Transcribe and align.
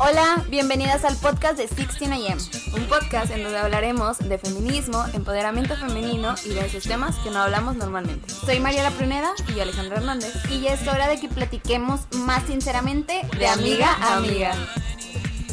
Hola, 0.00 0.44
bienvenidas 0.48 1.04
al 1.04 1.16
podcast 1.16 1.58
de 1.58 1.68
16am, 1.68 2.38
un 2.72 2.86
podcast 2.86 3.32
en 3.32 3.42
donde 3.42 3.58
hablaremos 3.58 4.18
de 4.20 4.38
feminismo, 4.38 5.04
empoderamiento 5.12 5.74
femenino 5.74 6.36
y 6.44 6.50
de 6.50 6.66
esos 6.66 6.84
temas 6.84 7.16
que 7.16 7.30
no 7.30 7.40
hablamos 7.40 7.74
normalmente. 7.74 8.30
Soy 8.30 8.60
Mariela 8.60 8.92
Pruneda 8.92 9.32
y 9.48 9.54
yo 9.56 9.62
Alejandra 9.62 9.96
Hernández 9.96 10.32
y 10.52 10.60
ya 10.60 10.74
es 10.74 10.86
hora 10.86 11.08
de 11.08 11.18
que 11.18 11.28
platiquemos 11.28 12.06
más 12.14 12.44
sinceramente 12.44 13.22
de 13.36 13.48
amiga 13.48 13.92
a 14.00 14.18
amiga. 14.18 14.52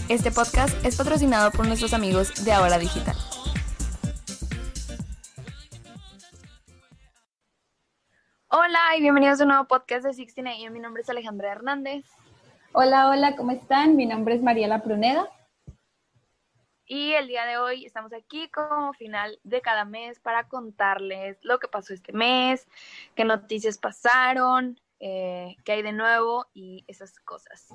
Este 0.10 0.30
podcast 0.30 0.78
es 0.86 0.96
patrocinado 0.96 1.50
por 1.50 1.66
nuestros 1.66 1.96
amigos 1.96 2.46
de 2.46 2.54
Ahora 2.54 2.78
Digital. 2.78 3.16
Hola 8.50 8.96
y 8.96 9.02
bienvenidos 9.02 9.40
a 9.40 9.44
un 9.44 9.50
nuevo 9.50 9.68
podcast 9.68 10.06
de 10.06 10.12
16am. 10.12 10.70
Mi 10.70 10.80
nombre 10.80 11.02
es 11.02 11.10
Alejandra 11.10 11.52
Hernández. 11.52 12.06
Hola, 12.78 13.10
hola, 13.10 13.38
¿cómo 13.38 13.52
están? 13.52 13.96
Mi 13.96 14.06
nombre 14.06 14.36
es 14.36 14.42
Mariela 14.42 14.84
Pruneda. 14.84 15.30
Y 16.86 17.14
el 17.14 17.30
día 17.30 17.46
de 17.46 17.58
hoy 17.58 17.86
estamos 17.86 18.12
aquí 18.12 18.50
como 18.50 18.92
final 18.92 19.40
de 19.44 19.62
cada 19.62 19.86
mes 19.86 20.20
para 20.20 20.50
contarles 20.50 21.38
lo 21.42 21.58
que 21.60 21.70
pasó 21.70 21.94
este 21.94 22.12
mes, 22.12 22.68
qué 23.16 23.24
noticias 23.24 23.78
pasaron, 23.78 24.78
eh, 25.00 25.56
qué 25.64 25.72
hay 25.72 25.84
de 25.84 25.94
nuevo 25.94 26.48
y 26.54 26.84
esas 26.88 27.18
cosas. 27.22 27.70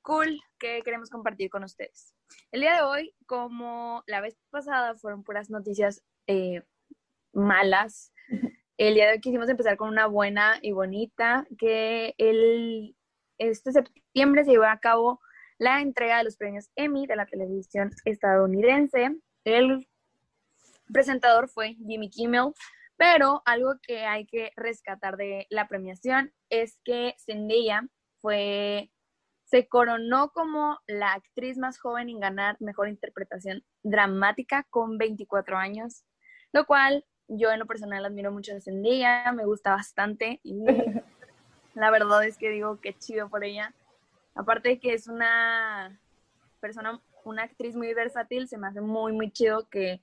Cool 0.00 0.40
que 0.58 0.80
queremos 0.84 1.10
compartir 1.10 1.50
con 1.50 1.62
ustedes. 1.62 2.14
El 2.50 2.62
día 2.62 2.76
de 2.76 2.80
hoy, 2.80 3.14
como 3.26 4.02
la 4.06 4.22
vez 4.22 4.38
pasada 4.48 4.94
fueron 4.94 5.22
puras 5.22 5.50
noticias 5.50 6.02
eh, 6.26 6.62
malas, 7.34 8.14
el 8.78 8.94
día 8.94 9.04
de 9.04 9.12
hoy 9.12 9.20
quisimos 9.20 9.50
empezar 9.50 9.76
con 9.76 9.90
una 9.90 10.06
buena 10.06 10.58
y 10.62 10.72
bonita, 10.72 11.46
que 11.58 12.14
el 12.16 12.96
este 13.40 13.72
septiembre 13.72 14.44
se 14.44 14.52
llevó 14.52 14.64
a 14.64 14.78
cabo 14.78 15.20
la 15.58 15.80
entrega 15.80 16.18
de 16.18 16.24
los 16.24 16.36
premios 16.36 16.70
Emmy 16.76 17.06
de 17.06 17.16
la 17.16 17.26
televisión 17.26 17.90
estadounidense. 18.04 19.16
El 19.44 19.88
presentador 20.92 21.48
fue 21.48 21.74
Jimmy 21.86 22.10
Kimmel, 22.10 22.52
pero 22.96 23.42
algo 23.46 23.74
que 23.82 24.04
hay 24.04 24.26
que 24.26 24.52
rescatar 24.56 25.16
de 25.16 25.46
la 25.48 25.68
premiación 25.68 26.32
es 26.50 26.78
que 26.84 27.14
Zendaya 27.24 27.88
fue 28.20 28.90
se 29.44 29.66
coronó 29.66 30.30
como 30.30 30.78
la 30.86 31.14
actriz 31.14 31.58
más 31.58 31.80
joven 31.80 32.08
en 32.08 32.20
ganar 32.20 32.56
mejor 32.60 32.88
interpretación 32.88 33.64
dramática 33.82 34.64
con 34.70 34.96
24 34.96 35.56
años, 35.56 36.04
lo 36.52 36.66
cual 36.66 37.04
yo 37.26 37.50
en 37.50 37.58
lo 37.58 37.66
personal 37.66 38.04
admiro 38.04 38.30
mucho 38.30 38.54
a 38.54 38.60
Zendaya, 38.60 39.32
me 39.32 39.44
gusta 39.44 39.72
bastante 39.72 40.40
La 41.80 41.90
verdad 41.90 42.22
es 42.26 42.36
que 42.36 42.50
digo 42.50 42.78
que 42.78 42.92
chido 42.92 43.30
por 43.30 43.42
ella. 43.42 43.72
Aparte 44.34 44.68
de 44.68 44.78
que 44.78 44.92
es 44.92 45.06
una 45.06 45.98
persona, 46.60 47.00
una 47.24 47.44
actriz 47.44 47.74
muy 47.74 47.94
versátil, 47.94 48.48
se 48.48 48.58
me 48.58 48.66
hace 48.66 48.82
muy, 48.82 49.12
muy 49.12 49.30
chido 49.30 49.66
que 49.70 50.02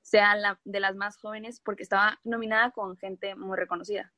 sea 0.00 0.36
la 0.36 0.60
de 0.64 0.78
las 0.78 0.94
más 0.94 1.16
jóvenes 1.16 1.58
porque 1.58 1.82
estaba 1.82 2.20
nominada 2.22 2.70
con 2.70 2.96
gente 2.96 3.34
muy 3.34 3.56
reconocida. 3.56 4.12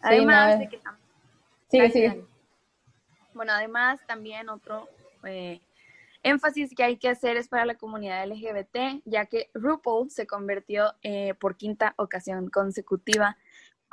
Además 0.00 0.58
de 0.58 0.68
que... 0.68 0.80
Sí, 1.70 1.90
sí. 1.92 2.24
Bueno, 3.34 3.52
además 3.52 4.00
también 4.08 4.48
otro 4.48 4.88
eh, 5.22 5.60
énfasis 6.24 6.74
que 6.74 6.82
hay 6.82 6.96
que 6.96 7.08
hacer 7.08 7.36
es 7.36 7.46
para 7.46 7.64
la 7.64 7.76
comunidad 7.76 8.26
LGBT, 8.26 9.00
ya 9.04 9.26
que 9.26 9.48
RuPaul 9.54 10.10
se 10.10 10.26
convirtió 10.26 10.92
eh, 11.04 11.34
por 11.34 11.56
quinta 11.56 11.94
ocasión 11.98 12.50
consecutiva 12.50 13.36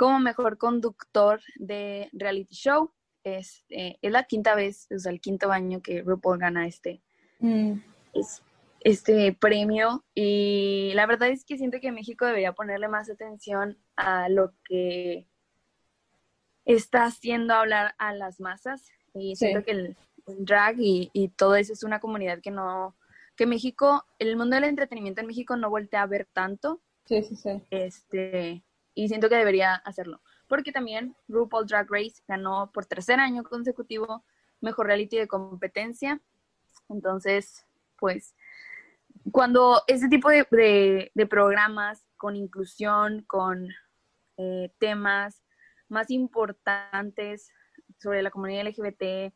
como 0.02 0.19
mejor 0.19 0.57
conductor 0.57 1.41
de 1.57 2.09
reality 2.11 2.55
show. 2.55 2.91
Es, 3.23 3.63
este, 3.69 3.99
es 4.02 4.11
la 4.11 4.23
quinta 4.23 4.55
vez, 4.55 4.88
o 4.91 4.97
sea, 4.97 5.11
el 5.11 5.21
quinto 5.21 5.52
año 5.52 5.83
que 5.83 6.02
RuPaul 6.02 6.39
gana 6.39 6.66
este, 6.66 7.03
mm. 7.38 7.73
este 8.79 9.31
premio. 9.34 10.03
Y 10.16 10.91
la 10.95 11.06
verdad 11.06 11.29
es 11.29 11.45
que 11.45 11.56
siento 11.56 11.79
que 11.79 11.91
México 11.91 12.25
debería 12.25 12.53
ponerle 12.53 12.88
más 12.88 13.12
atención 13.12 13.78
a 13.95 14.28
lo 14.28 14.53
que 14.66 15.28
está 16.66 17.06
haciendo 17.06 17.53
hablar 17.53 17.94
a 18.00 18.16
las 18.16 18.39
masas. 18.39 18.89
Y 19.13 19.35
siento 19.35 19.63
que 19.63 19.72
el, 19.72 19.97
drag 20.25 20.79
y, 20.79 21.12
y, 21.13 21.28
todo 21.28 21.56
eso 21.57 21.73
es 21.73 21.83
una 21.83 22.00
comunidad 22.00 22.41
que 22.41 22.50
no, 22.50 22.95
que 23.35 23.45
México, 23.45 24.03
el 24.18 24.35
mundo 24.35 24.56
del 24.56 24.63
entretenimiento 24.63 25.22
en 25.22 25.28
México 25.28 25.56
no 25.57 25.69
voltea 25.69 26.01
a 26.01 26.07
ver 26.07 26.28
tanto. 26.33 26.81
Sí, 27.06 27.22
sí, 27.22 27.35
sí. 27.35 27.62
Este, 27.69 28.63
y 28.94 29.07
siento 29.07 29.29
que 29.29 29.35
debería 29.35 29.75
hacerlo. 29.75 30.22
Porque 30.47 30.72
también 30.72 31.16
RuPaul 31.28 31.66
Drag 31.66 31.88
Race 31.90 32.22
ganó 32.28 32.72
por 32.74 32.85
tercer 32.85 33.19
año 33.19 33.44
consecutivo 33.44 34.24
mejor 34.59 34.88
reality 34.88 35.18
de 35.18 35.28
competencia. 35.28 36.22
Entonces, 36.90 37.66
pues, 37.97 38.35
cuando 39.31 39.81
este 39.88 40.07
tipo 40.07 40.30
de, 40.30 41.12
de, 41.13 41.28
programas 41.28 42.06
con 42.18 42.35
inclusión, 42.35 43.24
con 43.24 43.69
eh, 44.38 44.74
temas 44.80 45.44
más 45.90 46.09
importantes 46.09 47.51
sobre 48.00 48.24
la 48.24 48.31
comunidad 48.31 48.66
LGBT 48.68 49.34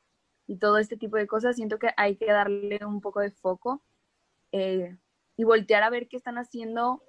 y 0.48 0.58
todo 0.58 0.78
este 0.78 0.98
tipo 0.98 1.18
de 1.18 1.28
cosas, 1.28 1.56
siento 1.56 1.78
que 1.80 1.90
hay 1.98 2.16
que 2.16 2.28
darle 2.28 2.80
un 2.86 3.02
poco 3.02 3.20
de 3.20 3.32
foco 3.32 3.84
eh, 4.52 4.98
y 5.38 5.44
voltear 5.44 5.84
a 5.84 5.90
ver 5.90 6.08
qué 6.08 6.18
están 6.18 6.38
haciendo 6.38 7.04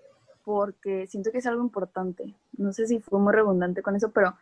porque 0.47 1.09
siento 1.09 1.33
que 1.33 1.39
es 1.39 1.47
algo 1.47 1.61
importante. 1.61 2.37
No 2.57 2.73
sé 2.73 2.87
si 2.87 3.01
fue 3.01 3.19
muy 3.19 3.33
redundante 3.33 3.83
con 3.83 3.97
eso, 3.97 4.13
pero 4.13 4.39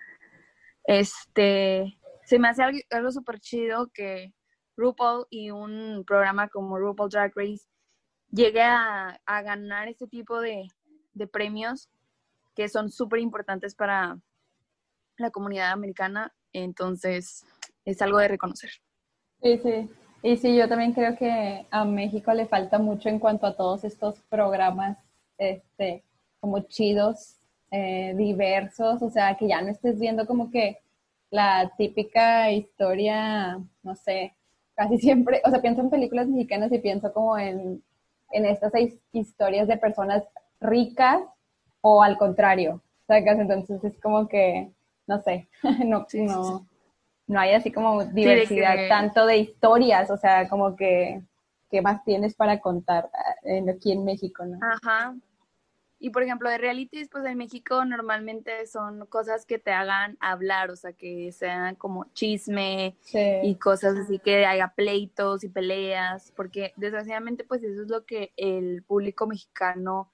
este 0.85 1.99
se 2.27 2.39
me 2.39 2.49
hace 2.49 2.63
algo, 2.91 3.11
súper 3.11 3.41
chido 3.41 3.89
que 3.89 4.35
RuPaul 4.77 5.27
y 5.31 5.51
un 5.51 6.05
programa 6.07 6.49
como 6.49 6.79
RuPaul 6.79 7.09
Drag 7.09 7.33
Race 7.35 7.65
llegue 8.31 8.61
a, 8.61 9.19
ganar 9.27 9.89
este 9.89 10.07
tipo 10.07 10.43
de, 10.43 10.69
de 11.15 11.27
premios 11.27 11.89
que 12.55 12.69
son 12.69 12.91
súper 12.91 13.21
importantes 13.21 13.75
para 13.75 14.19
la 15.17 15.31
comunidad 15.31 15.71
americana. 15.73 16.35
Entonces, 16.53 17.47
es 17.87 18.03
algo 18.03 18.19
de 18.19 18.29
reconocer. 18.29 18.71
Sí, 19.43 19.59
sí. 19.63 19.91
Y 20.23 20.37
sí, 20.37 20.55
yo 20.55 20.69
también 20.69 20.93
creo 20.93 21.17
que 21.17 21.67
a 21.71 21.87
México 21.87 22.35
le 22.35 22.47
falta 22.47 22.79
mucho 22.79 23.09
en 23.09 23.19
cuanto 23.19 23.47
a 23.47 23.57
todos 23.57 23.85
estos 23.85 24.21
programas 24.29 24.99
este, 25.39 26.03
como 26.41 26.61
chidos, 26.61 27.37
eh, 27.71 28.15
diversos, 28.17 29.03
o 29.03 29.11
sea, 29.11 29.35
que 29.37 29.49
ya 29.49 29.61
no 29.63 29.71
estés 29.71 29.99
viendo 29.99 30.27
como 30.27 30.51
que 30.51 30.79
la 31.31 31.73
típica 31.77 32.51
historia, 32.53 33.59
no 33.83 33.97
sé, 33.97 34.35
casi 34.75 34.99
siempre, 34.99 35.43
o 35.45 35.51
sea, 35.51 35.61
pienso 35.61 35.81
en 35.81 35.91
películas 35.91 36.29
mexicanas 36.29 36.71
y 36.73 36.79
pienso 36.79 37.13
como 37.13 37.37
en, 37.37 37.83
en 38.31 38.45
estas 38.45 38.73
seis 38.73 38.95
historias 39.13 39.67
de 39.69 39.77
personas 39.77 40.23
ricas 40.61 41.21
o 41.81 42.03
al 42.03 42.17
contrario, 42.17 42.81
¿sacas? 43.07 43.39
Entonces 43.39 43.83
es 43.85 43.99
como 44.01 44.29
que, 44.29 44.71
no 45.07 45.21
sé, 45.23 45.49
no, 45.85 46.07
no, 46.13 46.67
no 47.27 47.41
hay 47.41 47.53
así 47.53 47.73
como 47.73 48.05
diversidad 48.05 48.89
tanto 48.89 49.27
de 49.27 49.39
historias, 49.39 50.11
o 50.11 50.17
sea, 50.17 50.49
como 50.49 50.77
que, 50.77 51.23
¿qué 51.75 51.83
más 51.83 52.05
tienes 52.05 52.37
para 52.37 52.61
contar 52.61 53.11
eh, 53.43 53.65
aquí 53.69 53.91
en 53.91 54.05
México, 54.05 54.47
no? 54.47 54.61
Ajá, 54.63 55.17
y 55.99 56.11
por 56.11 56.23
ejemplo, 56.23 56.49
de 56.49 56.59
realities, 56.59 57.09
pues 57.09 57.25
en 57.25 57.37
México 57.37 57.85
normalmente 57.85 58.65
son 58.69 59.07
cosas 59.07 59.45
que 59.45 59.59
te 59.59 59.73
hagan 59.73 60.17
hablar, 60.21 60.71
o 60.71 60.77
sea, 60.77 60.93
que 60.93 61.33
sean 61.33 61.75
como 61.75 62.05
chisme 62.13 62.97
y 63.43 63.57
cosas 63.57 63.97
así 63.97 64.21
que 64.21 64.47
haya 64.47 64.69
pleitos 64.77 65.43
y 65.43 65.49
peleas, 65.49 66.33
porque 66.37 66.75
desgraciadamente 66.77 67.43
pues 67.43 67.65
eso 67.65 67.83
es 67.83 67.89
lo 67.89 68.05
que 68.05 68.33
el 68.37 68.85
público 68.85 69.27
mexicano 69.27 70.13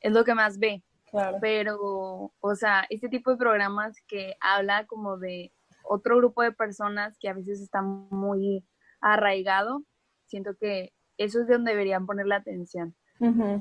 es 0.00 0.12
lo 0.12 0.24
que 0.24 0.34
más 0.34 0.58
ve. 0.58 0.82
Claro. 1.10 1.36
Pero, 1.42 2.32
o 2.40 2.54
sea, 2.54 2.86
este 2.88 3.10
tipo 3.10 3.30
de 3.30 3.36
programas 3.36 4.00
que 4.06 4.36
habla 4.40 4.86
como 4.86 5.18
de 5.18 5.52
otro 5.82 6.16
grupo 6.16 6.40
de 6.42 6.52
personas 6.52 7.18
que 7.18 7.28
a 7.28 7.34
veces 7.34 7.60
está 7.60 7.82
muy 7.82 8.64
arraigado, 9.02 9.82
siento 10.26 10.56
que 10.56 10.92
eso 11.18 11.40
es 11.40 11.46
de 11.46 11.54
donde 11.54 11.72
deberían 11.72 12.06
poner 12.06 12.26
la 12.26 12.36
atención. 12.36 12.94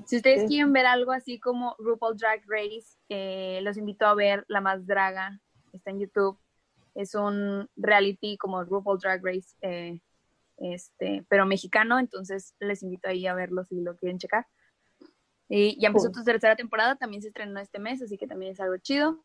Si 0.05 0.17
ustedes 0.17 0.49
quieren 0.49 0.73
ver 0.73 0.85
algo 0.85 1.13
así 1.13 1.39
como 1.39 1.75
RuPaul 1.79 2.17
Drag 2.17 2.41
Race, 2.45 2.97
eh, 3.07 3.59
los 3.63 3.77
invito 3.77 4.05
a 4.05 4.13
ver 4.13 4.43
La 4.49 4.59
Más 4.59 4.85
Draga, 4.85 5.39
está 5.71 5.91
en 5.91 5.99
YouTube. 5.99 6.37
Es 6.93 7.15
un 7.15 7.69
reality 7.77 8.37
como 8.37 8.63
RuPaul 8.63 8.99
Drag 8.99 9.23
Race, 9.23 9.55
eh, 9.61 10.01
este, 10.57 11.25
pero 11.29 11.45
mexicano, 11.45 11.99
entonces 11.99 12.53
les 12.59 12.83
invito 12.83 13.07
ahí 13.07 13.27
a 13.27 13.33
verlo 13.33 13.63
si 13.63 13.79
lo 13.81 13.95
quieren 13.95 14.19
checar. 14.19 14.45
Y 15.47 15.79
ya 15.79 15.87
empezó 15.87 16.11
tu 16.11 16.23
tercera 16.23 16.55
temporada, 16.55 16.95
también 16.95 17.21
se 17.21 17.29
estrenó 17.29 17.59
este 17.59 17.79
mes, 17.79 18.01
así 18.01 18.17
que 18.17 18.27
también 18.27 18.51
es 18.51 18.59
algo 18.59 18.77
chido. 18.77 19.23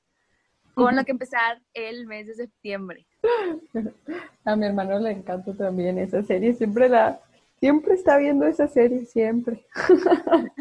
Con 0.75 0.95
lo 0.95 1.05
que 1.05 1.11
empezar 1.11 1.61
el 1.75 2.07
mes 2.07 2.29
de 2.29 2.35
septiembre. 2.35 3.07
A 4.45 4.55
mi 4.55 4.67
hermano 4.67 5.01
le 5.01 5.11
encanta 5.11 5.53
también 5.55 5.99
esa 5.99 6.23
serie, 6.23 6.55
siempre 6.55 6.89
la, 6.89 7.21
Siempre 7.61 7.95
está 7.95 8.17
viendo 8.17 8.47
esa 8.47 8.69
serie, 8.69 9.05
siempre. 9.05 9.67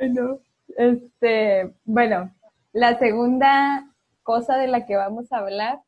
Ay, 0.00 0.10
no. 0.10 0.40
Este, 0.76 1.74
bueno, 1.84 2.32
la 2.72 2.98
segunda 2.98 3.92
cosa 4.22 4.56
de 4.56 4.68
la 4.68 4.86
que 4.86 4.96
vamos 4.96 5.32
a 5.32 5.38
hablar 5.38 5.82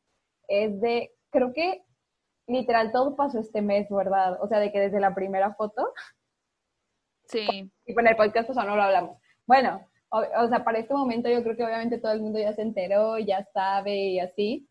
es 0.49 0.81
de, 0.81 1.13
creo 1.31 1.53
que 1.53 1.85
literal 2.49 2.91
todo 2.91 3.15
pasó 3.15 3.39
este 3.39 3.63
mes, 3.63 3.87
¿verdad? 3.89 4.43
O 4.43 4.49
sea, 4.49 4.59
de 4.59 4.73
que 4.73 4.81
desde 4.81 5.01
la 5.01 5.15
primera 5.15 5.55
foto. 5.55 5.93
Sí. 7.29 7.71
Y 7.87 7.95
con 7.95 8.07
el 8.09 8.17
podcast 8.17 8.47
pues 8.47 8.57
no 8.59 8.77
lo 8.77 8.83
hablamos. 8.83 9.19
Bueno, 9.47 9.87
o, 10.11 10.49
sea, 10.49 10.65
para 10.65 10.79
este 10.79 10.93
momento 10.93 11.31
yo 11.31 11.43
creo 11.43 11.57
que 11.57 11.65
obviamente 11.65 11.99
todo 11.99 12.13
el 12.13 12.21
mundo 12.21 12.39
ya 12.39 12.53
se 12.53 12.63
enteró, 12.63 13.19
ya 13.19 13.45
sabe 13.55 13.97
y 13.97 14.21
así, 14.21 14.69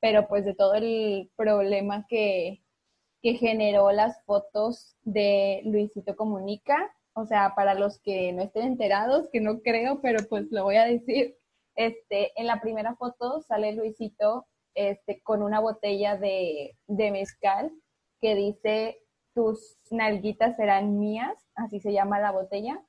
pero 0.00 0.28
pues 0.28 0.44
de 0.44 0.54
todo 0.54 0.74
el 0.74 1.30
problema 1.34 2.06
que, 2.08 2.63
que 3.24 3.36
generó 3.36 3.90
las 3.90 4.22
fotos 4.26 4.98
de 5.02 5.62
Luisito 5.64 6.14
Comunica, 6.14 6.94
o 7.14 7.24
sea, 7.24 7.54
para 7.54 7.72
los 7.72 7.98
que 8.00 8.30
no 8.34 8.42
estén 8.42 8.66
enterados, 8.66 9.30
que 9.32 9.40
no 9.40 9.62
creo, 9.62 10.02
pero 10.02 10.18
pues 10.28 10.44
lo 10.50 10.62
voy 10.62 10.76
a 10.76 10.84
decir, 10.84 11.34
este, 11.74 12.38
en 12.38 12.46
la 12.46 12.60
primera 12.60 12.96
foto 12.96 13.40
sale 13.40 13.72
Luisito 13.72 14.46
este, 14.74 15.22
con 15.22 15.42
una 15.42 15.58
botella 15.58 16.18
de, 16.18 16.76
de 16.86 17.10
mezcal 17.12 17.72
que 18.20 18.34
dice, 18.34 18.98
tus 19.34 19.78
nalguitas 19.90 20.56
serán 20.56 20.98
mías, 20.98 21.48
así 21.54 21.80
se 21.80 21.94
llama 21.94 22.20
la 22.20 22.30
botella. 22.30 22.84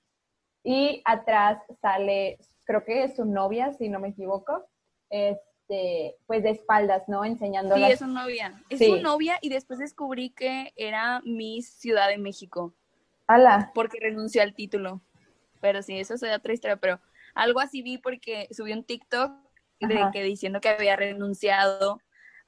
Y 0.65 1.01
atrás 1.05 1.63
sale, 1.81 2.39
creo 2.65 2.83
que 2.83 3.05
es 3.05 3.15
su 3.15 3.23
novia, 3.23 3.71
si 3.71 3.87
no 3.87 4.01
me 4.01 4.09
equivoco, 4.09 4.65
este, 5.09 5.55
pues 5.67 6.44
de 6.44 6.51
espaldas, 6.51 7.03
¿no? 7.07 7.25
Enseñando. 7.25 7.75
Sí, 7.75 7.83
es 7.83 8.00
su 8.00 8.07
novia. 8.07 8.62
Es 8.69 8.79
su 8.79 8.97
novia 9.01 9.38
y 9.41 9.50
después 9.50 9.79
descubrí 9.79 10.29
que 10.29 10.73
era 10.75 11.21
Miss 11.25 11.73
Ciudad 11.77 12.09
de 12.09 12.17
México. 12.17 12.73
¡Hala! 13.27 13.71
Porque 13.73 13.97
renunció 14.00 14.41
al 14.41 14.53
título. 14.53 15.01
Pero 15.62 15.81
sí, 15.81 15.97
eso 15.97 16.13
es 16.13 16.23
otra 16.23 16.53
historia, 16.53 16.77
pero 16.77 17.00
algo 17.33 17.59
así 17.59 17.81
vi 17.81 17.97
porque 17.97 18.47
subí 18.51 18.71
un 18.71 18.83
TikTok 18.83 19.31
de 19.79 20.06
que 20.13 20.23
diciendo 20.23 20.62
que 20.62 20.69
había 20.69 20.95
renunciado 20.95 22.00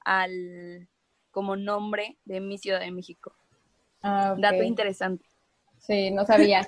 al 0.06 0.88
como 1.32 1.56
nombre 1.56 2.18
de 2.26 2.40
mi 2.40 2.58
Ciudad 2.58 2.80
de 2.80 2.92
México. 2.92 3.34
Ah, 4.02 4.36
Dato 4.38 4.64
interesante. 4.64 5.26
Sí, 5.80 6.12
no 6.12 6.26
sabía. 6.26 6.68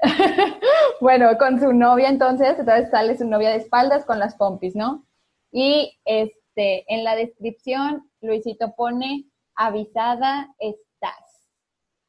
bueno, 1.00 1.36
con 1.38 1.60
su 1.60 1.72
novia 1.72 2.08
entonces, 2.08 2.58
entonces 2.58 2.90
sale 2.90 3.16
su 3.16 3.26
novia 3.26 3.50
de 3.50 3.56
espaldas 3.56 4.04
con 4.04 4.18
las 4.18 4.34
pompis, 4.34 4.74
¿no? 4.74 5.04
Y 5.52 5.98
este, 6.04 6.84
en 6.92 7.04
la 7.04 7.16
descripción, 7.16 8.10
Luisito 8.20 8.74
pone, 8.74 9.26
avisada 9.54 10.48
estás. 10.58 11.48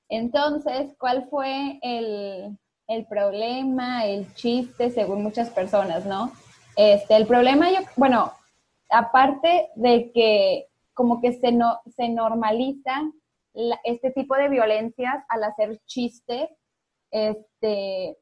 Entonces, 0.10 0.94
¿cuál 1.00 1.28
fue 1.30 1.80
el, 1.82 2.58
el 2.88 3.06
problema, 3.08 4.06
el 4.06 4.34
chiste, 4.36 4.92
según 4.92 5.24
muchas 5.24 5.50
personas, 5.50 6.06
¿no? 6.06 6.32
Este, 6.76 7.16
el 7.16 7.28
problema, 7.28 7.70
yo, 7.72 7.80
bueno, 7.96 8.34
aparte 8.90 9.70
de 9.76 10.12
que 10.12 10.68
como 10.94 11.22
que 11.22 11.34
se, 11.34 11.52
no, 11.52 11.80
se 11.96 12.10
normaliza 12.10 13.02
este 13.84 14.12
tipo 14.12 14.36
de 14.36 14.50
violencias 14.50 15.24
al 15.30 15.44
hacer 15.44 15.80
chistes, 15.86 16.50
este, 17.12 18.18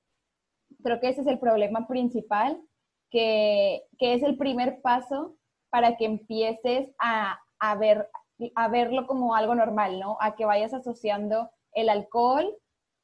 creo 0.83 0.99
que 0.99 1.09
ese 1.09 1.21
es 1.21 1.27
el 1.27 1.39
problema 1.39 1.87
principal, 1.87 2.61
que, 3.09 3.83
que 3.97 4.13
es 4.13 4.23
el 4.23 4.37
primer 4.37 4.81
paso 4.81 5.35
para 5.69 5.97
que 5.97 6.05
empieces 6.05 6.89
a, 6.99 7.39
a, 7.59 7.75
ver, 7.75 8.09
a 8.55 8.67
verlo 8.67 9.07
como 9.07 9.35
algo 9.35 9.55
normal, 9.55 9.99
¿no? 9.99 10.17
A 10.19 10.35
que 10.35 10.45
vayas 10.45 10.73
asociando 10.73 11.49
el 11.73 11.89
alcohol 11.89 12.55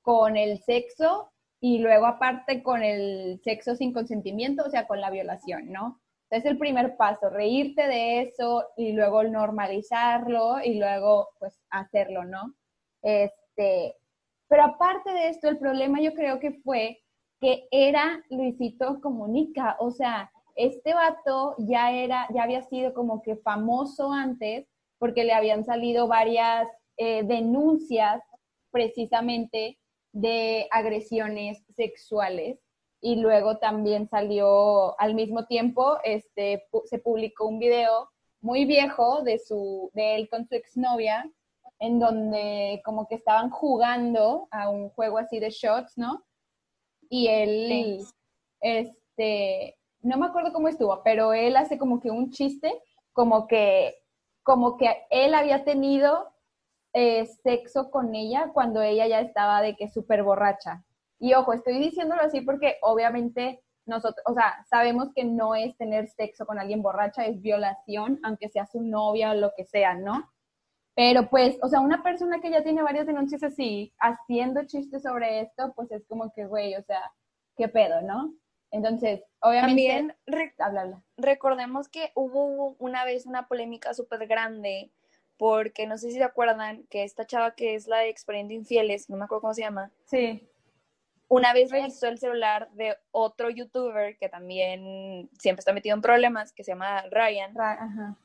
con 0.02 0.38
el 0.38 0.60
sexo 0.60 1.32
y 1.60 1.80
luego 1.80 2.06
aparte 2.06 2.62
con 2.62 2.84
el 2.84 3.40
sexo 3.44 3.76
sin 3.76 3.94
consentimiento, 3.94 4.64
o 4.66 4.70
sea, 4.70 4.88
con 4.88 5.02
la 5.02 5.10
violación, 5.10 5.72
¿no? 5.72 6.02
Es 6.30 6.46
el 6.46 6.58
primer 6.58 6.98
paso, 6.98 7.30
reírte 7.30 7.88
de 7.88 8.22
eso 8.22 8.68
y 8.78 8.94
luego 8.94 9.24
normalizarlo 9.24 10.62
y 10.64 10.80
luego 10.80 11.30
pues 11.40 11.60
hacerlo, 11.70 12.26
¿no? 12.26 12.56
Este, 13.02 13.96
pero 14.48 14.64
aparte 14.64 15.12
de 15.12 15.30
esto, 15.30 15.48
el 15.48 15.58
problema 15.58 16.02
yo 16.02 16.14
creo 16.14 16.40
que 16.40 16.60
fue 16.64 17.00
que 17.46 17.68
era 17.70 18.24
Luisito 18.32 19.00
Comunica, 19.02 19.78
o 19.80 19.92
sea, 19.92 20.32
este 20.56 20.96
vato 20.96 21.54
ya 21.60 21.92
era, 21.92 22.28
ya 22.34 22.42
había 22.42 22.64
sido 22.64 22.92
como 22.96 23.22
que 23.22 23.36
famoso 23.36 24.12
antes 24.12 24.68
porque 24.98 25.26
le 25.26 25.32
habían 25.32 25.64
salido 25.64 26.08
varias 26.08 26.68
eh, 26.98 27.22
denuncias 27.22 28.24
precisamente 28.72 29.78
de 30.12 30.68
agresiones 30.72 31.64
sexuales 31.76 32.58
y 33.00 33.18
luego 33.18 33.60
también 33.60 34.10
salió 34.10 35.00
al 35.00 35.14
mismo 35.14 35.46
tiempo, 35.46 36.00
este, 36.04 36.66
se 36.86 36.98
publicó 36.98 37.46
un 37.46 37.60
video 37.60 38.10
muy 38.42 38.66
viejo 38.66 39.22
de, 39.22 39.38
su, 39.38 39.92
de 39.94 40.16
él 40.16 40.30
con 40.30 40.48
su 40.48 40.56
exnovia, 40.56 41.32
en 41.78 42.00
donde 42.00 42.82
como 42.84 43.08
que 43.08 43.14
estaban 43.14 43.52
jugando 43.52 44.48
a 44.50 44.70
un 44.70 44.90
juego 44.90 45.20
así 45.20 45.40
de 45.40 45.52
shots, 45.52 45.96
¿no? 45.96 46.24
Y 47.18 47.30
él, 47.30 48.06
este, 48.60 49.78
no 50.02 50.18
me 50.18 50.26
acuerdo 50.26 50.52
cómo 50.52 50.68
estuvo, 50.68 51.02
pero 51.02 51.32
él 51.32 51.56
hace 51.56 51.78
como 51.78 52.02
que 52.02 52.12
un 52.12 52.30
chiste, 52.30 52.74
como 53.14 53.48
que, 53.48 53.96
como 54.44 54.76
que 54.76 54.90
él 55.10 55.34
había 55.34 55.64
tenido 55.64 56.28
eh, 56.92 57.26
sexo 57.42 57.90
con 57.90 58.14
ella 58.16 58.52
cuando 58.54 58.82
ella 58.82 59.08
ya 59.08 59.22
estaba 59.22 59.62
de 59.62 59.78
que 59.78 59.88
súper 59.88 60.24
borracha. 60.24 60.84
Y 61.18 61.34
ojo, 61.36 61.54
estoy 61.54 61.80
diciéndolo 61.80 62.22
así 62.22 62.42
porque 62.42 62.80
obviamente 62.82 63.64
nosotros, 63.86 64.22
o 64.26 64.34
sea, 64.34 64.66
sabemos 64.70 65.14
que 65.16 65.24
no 65.24 65.56
es 65.56 65.78
tener 65.78 66.10
sexo 66.10 66.46
con 66.46 66.60
alguien 66.60 66.82
borracha, 66.82 67.26
es 67.26 67.42
violación, 67.42 68.20
aunque 68.24 68.50
sea 68.50 68.66
su 68.66 68.82
novia 68.82 69.32
o 69.32 69.36
lo 69.36 69.54
que 69.56 69.64
sea, 69.64 69.94
¿no? 69.94 70.30
Pero 70.96 71.30
pues, 71.30 71.58
o 71.62 71.68
sea, 71.68 71.82
una 71.82 72.02
persona 72.02 72.40
que 72.40 72.50
ya 72.50 72.64
tiene 72.64 72.82
varias 72.82 73.06
denuncias 73.06 73.44
así, 73.44 73.94
haciendo 74.00 74.66
chistes 74.66 75.04
sobre 75.04 75.42
esto, 75.42 75.74
pues 75.76 75.92
es 75.92 76.06
como 76.08 76.32
que, 76.34 76.46
güey, 76.46 76.76
o 76.76 76.84
sea, 76.84 77.12
qué 77.58 77.68
pedo, 77.68 78.02
¿no? 78.02 78.34
Entonces, 78.72 79.22
obviamente... 79.42 80.14
También, 80.58 81.04
recordemos 81.18 81.90
que 81.90 82.12
hubo 82.16 82.76
una 82.80 83.06
vez 83.06 83.26
una 83.26 83.48
polémica 83.48 83.94
súper 83.94 84.26
grande 84.28 84.92
porque 85.38 85.86
no 85.86 85.98
sé 85.98 86.12
si 86.12 86.18
se 86.18 86.24
acuerdan 86.24 86.86
que 86.90 87.04
esta 87.04 87.26
chava 87.26 87.56
que 87.56 87.76
es 87.76 87.88
la 87.88 88.00
de 88.00 88.10
Experiendo 88.10 88.54
Infieles, 88.54 89.10
no 89.10 89.18
me 89.18 89.26
acuerdo 89.26 89.42
cómo 89.42 89.54
se 89.54 89.62
llama. 89.62 89.92
Sí. 90.06 90.48
Una 91.28 91.54
vez 91.54 91.72
revisó 91.72 92.08
el 92.08 92.20
celular 92.20 92.70
de 92.72 92.96
otro 93.12 93.50
youtuber 93.50 94.18
que 94.18 94.30
también 94.30 95.30
siempre 95.40 95.60
está 95.60 95.74
metido 95.74 95.96
en 95.96 96.02
problemas, 96.02 96.54
que 96.54 96.64
se 96.64 96.72
llama 96.72 97.04
Ryan. 97.12 97.60
Ajá. 97.60 98.18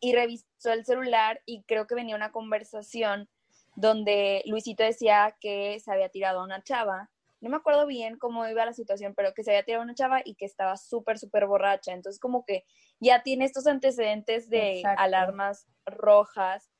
Y 0.00 0.14
revisó 0.14 0.72
el 0.72 0.84
celular 0.84 1.40
y 1.44 1.62
creo 1.62 1.86
que 1.86 1.94
venía 1.94 2.16
una 2.16 2.32
conversación 2.32 3.28
donde 3.74 4.42
Luisito 4.46 4.82
decía 4.82 5.36
que 5.40 5.78
se 5.80 5.92
había 5.92 6.08
tirado 6.08 6.40
a 6.40 6.44
una 6.44 6.62
chava 6.62 7.10
no 7.40 7.50
me 7.50 7.56
acuerdo 7.56 7.86
bien 7.86 8.18
cómo 8.18 8.46
iba 8.46 8.64
la 8.64 8.72
situación, 8.72 9.14
pero 9.14 9.32
que 9.32 9.44
se 9.44 9.50
había 9.50 9.64
tirado 9.64 9.84
una 9.84 9.94
chava 9.94 10.20
y 10.24 10.34
que 10.34 10.44
estaba 10.44 10.76
súper, 10.76 11.18
súper 11.18 11.46
borracha. 11.46 11.92
Entonces, 11.92 12.20
como 12.20 12.44
que 12.44 12.64
ya 13.00 13.22
tiene 13.22 13.44
estos 13.44 13.66
antecedentes 13.66 14.48
de 14.48 14.82
alarmas 14.96 15.66
rojas 15.86 16.70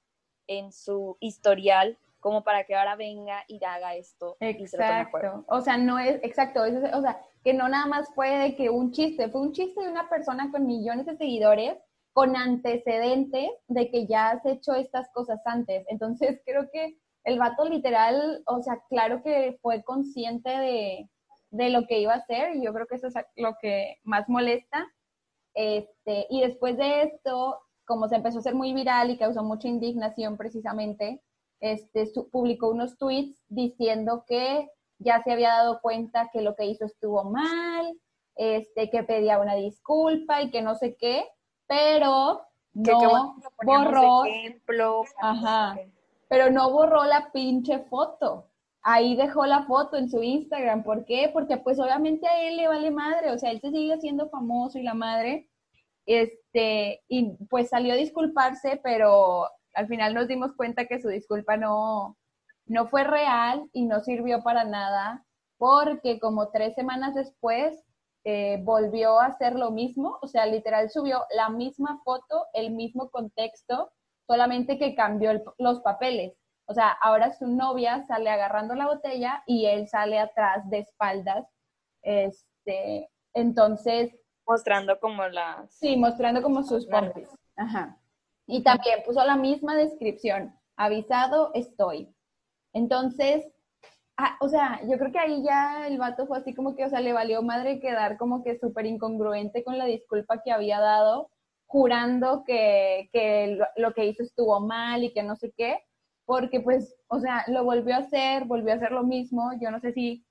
en 0.47 0.73
su 0.73 1.17
historial, 1.21 1.99
como 2.21 2.43
para 2.43 2.65
que 2.65 2.75
ahora 2.75 2.97
venga 2.97 3.45
y 3.47 3.63
haga 3.65 3.95
esto. 3.95 4.37
Exacto. 4.41 5.45
o 5.47 5.61
sea, 5.61 5.77
no 5.77 5.99
es, 5.99 6.17
exacto, 6.25 6.63
o 6.63 7.01
sea, 7.01 7.21
que 7.45 7.55
no 7.55 7.69
nada 7.69 7.87
más 7.87 8.09
fue 8.15 8.31
de 8.31 8.57
que 8.57 8.71
un 8.71 8.91
chiste, 8.91 9.29
fue 9.29 9.41
un 9.41 9.53
chiste 9.53 9.81
de 9.81 9.89
una 9.89 10.09
persona 10.09 10.51
con 10.51 10.67
millones 10.67 11.07
de 11.07 11.17
seguidores 11.17 11.77
con 12.13 12.37
antecedentes 12.37 13.51
de 13.69 13.91
que 13.91 14.07
ya 14.07 14.31
has 14.31 14.45
hecho 14.47 14.75
estas 14.75 15.09
cosas 15.11 15.41
antes. 15.45 15.85
Entonces, 15.89 16.41
creo 16.47 16.69
que 16.73 16.99
el 17.25 17.39
vato 17.39 17.65
literal, 17.65 18.43
o 18.47 18.63
sea, 18.63 18.83
claro 18.89 19.23
que 19.23 19.59
fue 19.63 19.83
consciente 19.85 20.51
de, 20.51 21.71
lo 21.71 21.87
que 21.87 22.01
iba 22.01 22.13
a 22.13 22.19
hacer 22.19 22.57
y 22.57 22.65
yo 22.65 22.73
creo 22.73 22.87
que 22.87 22.97
eso 22.97 23.09
es 23.09 23.15
lo 23.37 23.57
que 23.61 23.97
más 24.05 24.29
molesta. 24.29 24.87
Este, 25.55 26.27
y 26.31 26.41
después 26.41 26.77
de 26.77 27.03
esto, 27.03 27.59
como 27.85 28.09
se 28.09 28.17
empezó 28.17 28.39
a 28.39 28.41
hacer 28.41 28.55
muy 28.55 28.73
viral 28.73 29.11
y 29.11 29.19
causó 29.19 29.43
mucha 29.43 29.69
indignación 29.69 30.37
precisamente, 30.37 31.23
este, 31.61 32.11
publicó 32.31 32.69
unos 32.69 32.97
tweets 32.99 33.43
diciendo 33.49 34.25
que 34.27 34.69
ya 34.99 35.23
se 35.23 35.33
había 35.33 35.51
dado 35.51 35.81
cuenta 35.81 36.31
que 36.33 36.43
lo 36.43 36.55
que 36.55 36.67
hizo 36.67 36.85
estuvo 36.85 37.25
mal, 37.25 37.99
este, 38.37 38.91
que 38.91 39.03
pedía 39.03 39.41
una 39.41 39.55
disculpa 39.55 40.43
y 40.43 40.51
que 40.51 40.63
no 40.63 40.75
sé 40.75 40.97
qué, 40.97 41.27
pero 41.69 42.43
no 42.75 43.37
borró. 43.65 44.25
Ejemplo, 44.25 45.05
ajá, 45.21 45.79
pero 46.29 46.51
no 46.51 46.71
borró 46.71 47.05
la 47.05 47.31
pinche 47.31 47.79
foto. 47.85 48.47
Ahí 48.83 49.17
dejó 49.17 49.45
la 49.47 49.65
foto 49.65 49.97
en 49.97 50.09
su 50.09 50.23
Instagram. 50.23 50.83
¿Por 50.83 51.05
qué? 51.05 51.31
Porque 51.33 51.59
pues 51.59 51.79
obviamente 51.79 52.27
a 52.27 52.43
él 52.43 52.57
le 52.57 52.69
vale 52.69 52.91
madre, 52.91 53.31
o 53.31 53.39
sea, 53.39 53.51
él 53.51 53.61
se 53.61 53.71
sigue 53.71 53.93
haciendo 53.93 54.29
famoso 54.31 54.79
y 54.79 54.83
la 54.83 54.95
madre, 54.95 55.49
este, 56.07 57.03
y 57.09 57.37
pues 57.51 57.69
salió 57.69 57.93
a 57.93 57.97
disculparse, 57.97 58.81
pero 58.83 59.49
al 59.75 59.89
final 59.89 60.15
nos 60.15 60.27
dimos 60.27 60.55
cuenta 60.55 60.87
que 60.87 61.01
su 61.01 61.09
disculpa 61.09 61.57
no, 61.57 62.17
no 62.67 62.87
fue 62.87 63.05
real 63.05 63.69
y 63.73 63.85
no 63.85 64.01
sirvió 64.01 64.43
para 64.43 64.65
nada, 64.65 65.27
porque 65.59 66.19
como 66.19 66.51
tres 66.51 66.75
semanas 66.75 67.15
después 67.15 67.85
eh, 68.25 68.61
volvió 68.63 69.21
a 69.21 69.27
hacer 69.27 69.55
lo 69.55 69.71
mismo, 69.71 70.19
o 70.21 70.27
sea, 70.27 70.47
literal 70.47 70.91
subió 70.91 71.25
la 71.35 71.49
misma 71.49 72.01
foto, 72.05 72.47
el 72.53 72.73
mismo 72.73 73.11
contexto, 73.11 73.93
solamente 74.27 74.79
que 74.79 74.95
cambió 74.95 75.33
los 75.59 75.81
papeles. 75.81 76.35
O 76.67 76.75
sea, 76.75 76.91
ahora 76.91 77.33
su 77.33 77.47
novia 77.47 78.05
sale 78.07 78.29
agarrando 78.29 78.75
la 78.75 78.87
botella 78.87 79.43
y 79.47 79.65
él 79.67 79.89
sale 79.89 80.19
atrás 80.19 80.69
de 80.69 80.81
espaldas. 80.81 81.47
Este, 82.03 83.11
entonces. 83.33 84.15
Mostrando 84.47 85.01
como 85.01 85.27
las. 85.29 85.73
Sí, 85.73 85.97
mostrando 85.97 86.43
como 86.43 86.63
sus 86.63 86.87
pompis. 86.87 87.29
Ajá. 87.57 87.99
Y 88.47 88.63
también 88.63 89.03
puso 89.07 89.25
la 89.25 89.37
misma 89.37 89.77
descripción. 89.77 90.55
Avisado 90.77 91.51
estoy. 91.55 92.15
Entonces, 92.75 93.47
ah, 94.19 94.37
o 94.41 94.49
sea, 94.49 94.81
yo 94.87 94.99
creo 94.99 95.13
que 95.13 95.19
ahí 95.19 95.43
ya 95.45 95.87
el 95.87 95.99
vato 95.99 96.27
fue 96.27 96.39
así 96.39 96.55
como 96.55 96.77
que, 96.77 96.85
o 96.85 96.91
sea, 96.91 97.01
le 97.01 97.13
valió 97.13 97.43
madre 97.43 97.81
quedar 97.81 98.19
como 98.19 98.43
que 98.43 98.59
súper 98.59 98.87
incongruente 98.87 99.65
con 99.65 99.79
la 99.79 99.87
disculpa 99.87 100.43
que 100.43 100.53
había 100.53 100.81
dado, 100.81 101.31
jurando 101.67 102.45
que, 102.45 103.09
que 103.13 103.59
lo, 103.77 103.95
que 103.95 104.07
hizo 104.07 104.23
estuvo 104.23 104.61
mal 104.61 105.05
y 105.05 105.13
que 105.13 105.23
no 105.23 105.37
sé 105.37 105.53
qué, 105.57 105.81
porque 106.27 106.61
pues, 106.61 106.97
o 107.09 107.21
sea, 107.21 107.45
lo 107.49 107.65
volvió 107.65 107.95
a 107.95 107.99
hacer, 107.99 108.45
volvió 108.45 108.73
a 108.73 108.77
hacer 108.77 108.93
lo 108.93 109.05
mismo, 109.05 109.53
yo 109.61 109.71
no 109.71 109.81
sé 109.81 109.93
si... 109.93 110.25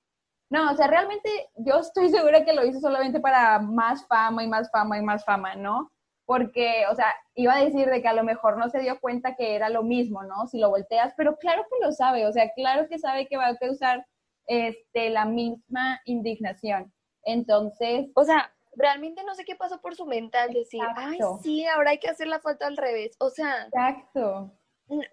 No, 0.49 0.71
o 0.71 0.75
sea, 0.75 0.87
realmente 0.87 1.29
yo 1.57 1.79
estoy 1.79 2.09
segura 2.09 2.45
que 2.45 2.53
lo 2.53 2.65
hizo 2.65 2.79
solamente 2.79 3.19
para 3.19 3.59
más 3.59 4.05
fama 4.07 4.43
y 4.43 4.47
más 4.47 4.71
fama 4.71 4.97
y 4.97 5.01
más 5.01 5.25
fama, 5.25 5.55
¿no? 5.55 5.91
Porque, 6.27 6.83
o 6.91 6.95
sea, 6.95 7.15
iba 7.35 7.55
a 7.55 7.63
decir 7.63 7.89
de 7.89 8.01
que 8.01 8.07
a 8.09 8.13
lo 8.13 8.25
mejor 8.25 8.57
no 8.57 8.69
se 8.69 8.79
dio 8.79 8.99
cuenta 8.99 9.37
que 9.37 9.55
era 9.55 9.69
lo 9.69 9.81
mismo, 9.81 10.23
¿no? 10.23 10.45
Si 10.45 10.59
lo 10.59 10.69
volteas, 10.69 11.13
pero 11.15 11.37
claro 11.37 11.65
que 11.71 11.85
lo 11.85 11.93
sabe, 11.93 12.27
o 12.27 12.33
sea, 12.33 12.51
claro 12.53 12.89
que 12.89 12.99
sabe 12.99 13.27
que 13.27 13.37
va 13.37 13.47
a 13.47 13.55
causar 13.55 14.05
este, 14.45 15.09
la 15.09 15.23
misma 15.23 16.01
indignación. 16.03 16.93
Entonces... 17.23 18.09
O 18.13 18.25
sea, 18.25 18.53
realmente 18.73 19.23
no 19.23 19.35
sé 19.35 19.45
qué 19.45 19.55
pasó 19.55 19.79
por 19.79 19.95
su 19.95 20.05
mente 20.05 20.37
al 20.37 20.51
decir, 20.51 20.81
ay, 20.97 21.17
sí, 21.41 21.65
ahora 21.65 21.91
hay 21.91 21.99
que 21.99 22.09
hacer 22.09 22.27
la 22.27 22.41
falta 22.41 22.67
al 22.67 22.75
revés. 22.75 23.15
O 23.19 23.29
sea... 23.29 23.63
Exacto. 23.67 24.51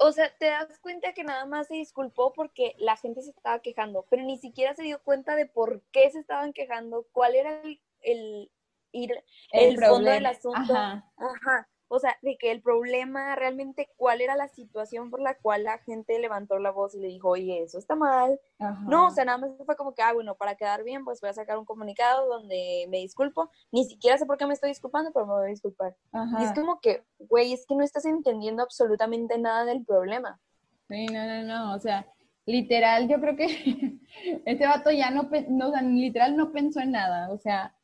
O 0.00 0.11
sea, 0.11 0.37
te 0.37 0.47
das 0.47 0.80
cuenta 0.80 1.14
que 1.14 1.23
nada 1.23 1.47
más 1.47 1.68
se 1.68 1.75
disculpó 1.75 2.33
porque 2.33 2.75
la 2.78 2.97
gente 2.97 3.23
se 3.23 3.30
estaba 3.30 3.61
quejando, 3.61 4.04
pero 4.11 4.25
ni 4.25 4.37
siquiera 4.37 4.75
se 4.75 4.83
dio 4.83 5.00
cuenta 5.00 5.37
de 5.37 5.47
por 5.47 5.80
qué 5.92 6.11
se 6.11 6.18
estaban 6.18 6.52
quejando, 6.52 7.06
cuál 7.12 7.37
era 7.37 7.61
el 8.00 8.50
ir 8.94 9.12
el, 9.52 9.78
fondo 9.78 10.10
del 10.10 10.26
asunto. 10.26 10.74
Ajá. 10.74 11.68
O 11.88 11.98
sea, 12.00 12.16
de 12.22 12.36
que 12.38 12.50
el 12.50 12.62
problema 12.62 13.36
realmente, 13.36 13.88
cuál 13.96 14.20
era 14.20 14.34
la 14.36 14.48
situación 14.48 15.10
por 15.10 15.20
la 15.20 15.36
cual 15.36 15.64
la 15.64 15.78
gente 15.78 16.18
levantó 16.18 16.58
la 16.58 16.70
voz 16.70 16.94
y 16.94 17.00
le 17.00 17.08
dijo, 17.08 17.28
oye, 17.28 17.62
eso 17.62 17.78
está 17.78 17.94
mal. 17.94 18.40
No, 18.88 19.06
o 19.06 19.10
sea, 19.10 19.24
nada 19.24 19.38
más 19.38 19.50
fue 19.64 19.76
como 19.76 19.94
que, 19.94 20.02
ah, 20.02 20.12
bueno, 20.12 20.34
para 20.34 20.56
quedar 20.56 20.82
bien, 20.82 21.04
pues 21.04 21.20
voy 21.20 21.30
a 21.30 21.34
sacar 21.34 21.58
un 21.58 21.64
comunicado 21.64 22.26
donde 22.26 22.86
me 22.88 22.98
disculpo. 22.98 23.50
Ni 23.70 23.84
siquiera 23.84 24.18
sé 24.18 24.26
por 24.26 24.38
qué 24.38 24.46
me 24.46 24.54
estoy 24.54 24.70
disculpando, 24.70 25.12
pero 25.12 25.26
me 25.26 25.34
voy 25.34 25.44
a 25.44 25.50
disculpar. 25.50 25.94
Y 26.40 26.44
es 26.44 26.52
como 26.52 26.80
que, 26.80 27.04
güey, 27.18 27.52
es 27.52 27.64
que 27.66 27.76
no 27.76 27.84
estás 27.84 28.06
entendiendo 28.06 28.62
absolutamente 28.62 29.38
nada 29.38 29.64
del 29.64 29.84
problema. 29.84 30.40
Sí, 30.88 31.06
no, 31.06 31.24
no, 31.24 31.42
no, 31.42 31.74
o 31.74 31.78
sea, 31.78 32.06
literal, 32.46 33.08
yo 33.08 33.20
creo 33.20 33.36
que 33.36 33.46
este 34.46 34.66
vato 34.66 34.90
ya 34.90 35.10
no, 35.10 35.28
no 35.48 35.68
o 35.68 35.70
sea, 35.70 35.82
literal 35.82 36.36
no 36.36 36.50
pensó 36.50 36.80
en 36.80 36.92
nada, 36.92 37.30
o 37.30 37.38
sea, 37.38 37.74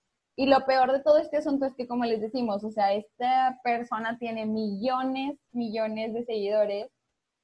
y 0.41 0.47
lo 0.47 0.65
peor 0.65 0.91
de 0.91 1.01
todo 1.01 1.19
este 1.19 1.37
asunto 1.37 1.67
es 1.67 1.75
que, 1.75 1.87
como 1.87 2.07
les 2.07 2.19
decimos, 2.19 2.65
o 2.65 2.71
sea, 2.71 2.95
esta 2.95 3.61
persona 3.63 4.17
tiene 4.19 4.47
millones, 4.47 5.37
millones 5.53 6.15
de 6.15 6.25
seguidores 6.25 6.91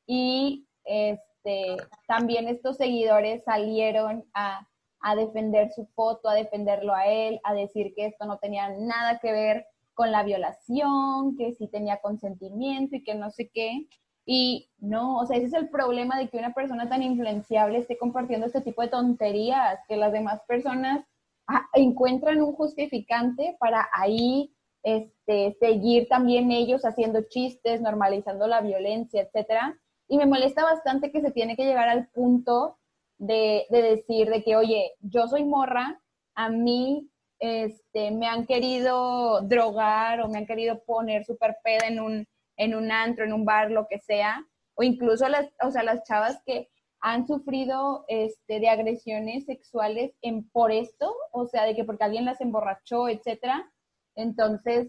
y 0.07 0.67
este, 0.83 1.77
también 2.09 2.49
estos 2.49 2.79
seguidores 2.79 3.45
salieron 3.45 4.25
a, 4.33 4.67
a 5.01 5.15
defender 5.15 5.71
su 5.73 5.85
foto, 5.89 6.31
a 6.31 6.35
defenderlo 6.35 6.95
a 6.95 7.05
él, 7.05 7.39
a 7.45 7.53
decir 7.53 7.93
que 7.95 8.07
esto 8.07 8.25
no 8.25 8.39
tenía 8.39 8.71
nada 8.71 9.19
que 9.19 9.31
ver 9.31 9.67
con 9.93 10.11
la 10.11 10.23
violación, 10.23 11.37
que 11.37 11.53
sí 11.53 11.69
tenía 11.69 12.01
consentimiento 12.01 12.97
y 12.97 13.05
que 13.05 13.15
no 13.15 13.31
sé 13.31 13.51
qué. 13.53 13.89
Y 14.25 14.71
no, 14.79 15.19
o 15.19 15.27
sea, 15.27 15.37
ese 15.37 15.49
es 15.49 15.53
el 15.53 15.69
problema 15.69 16.17
de 16.17 16.31
que 16.31 16.39
una 16.39 16.55
persona 16.55 16.89
tan 16.89 17.03
influenciable 17.03 17.77
esté 17.77 17.99
compartiendo 17.99 18.47
este 18.47 18.63
tipo 18.63 18.81
de 18.81 18.89
tonterías, 18.89 19.81
que 19.87 19.99
las 19.99 20.13
demás 20.13 20.41
personas 20.49 21.05
encuentran 21.75 22.43
un 22.43 22.53
justificante 22.53 23.57
para 23.59 23.89
ahí 23.93 24.53
este, 24.83 25.57
seguir 25.59 26.07
también 26.09 26.53
ellos 26.53 26.85
haciendo 26.85 27.23
chistes, 27.29 27.81
normalizando 27.81 28.47
la 28.47 28.61
violencia, 28.61 29.23
etcétera. 29.23 29.79
Y 30.09 30.17
me 30.17 30.27
molesta 30.27 30.63
bastante 30.63 31.11
que 31.11 31.21
se 31.21 31.33
tiene 31.33 31.57
que 31.57 31.65
llegar 31.65 31.89
al 31.89 32.09
punto 32.09 32.79
de, 33.19 33.67
decir 33.71 34.29
de 34.29 34.45
que, 34.45 34.57
oye, 34.57 34.93
yo 35.01 35.27
soy 35.27 35.45
morra, 35.45 36.01
a 36.35 36.49
mí 36.51 37.11
este, 37.41 38.13
me 38.13 38.29
han 38.29 38.47
querido 38.47 39.41
drogar 39.43 40.21
o 40.21 40.29
me 40.29 40.39
han 40.39 40.47
querido 40.47 40.83
poner 40.85 41.25
super 41.25 41.57
peda 41.65 41.89
en 41.89 42.01
un, 42.01 42.29
en 42.57 42.75
un 42.75 42.93
antro, 42.93 43.25
en 43.25 43.33
un 43.33 43.45
bar, 43.45 43.71
lo 43.71 43.87
que 43.89 43.99
sea, 43.99 44.47
o 44.75 44.83
incluso 44.83 45.29
las, 45.29 45.49
o 45.63 45.71
sea, 45.71 45.83
las 45.83 46.05
chavas 46.05 46.41
que 46.45 46.69
han 47.07 47.25
sufrido 47.25 48.05
este, 48.09 48.59
de 48.59 48.69
agresiones 48.69 49.45
sexuales 49.45 50.13
en, 50.23 50.51
por 50.51 50.73
esto, 50.73 51.15
o 51.31 51.47
sea, 51.47 51.63
de 51.63 51.77
que 51.77 51.85
porque 51.85 52.03
alguien 52.03 52.25
las 52.25 52.41
emborrachó, 52.41 53.09
etcétera. 53.09 53.73
Entonces, 54.17 54.89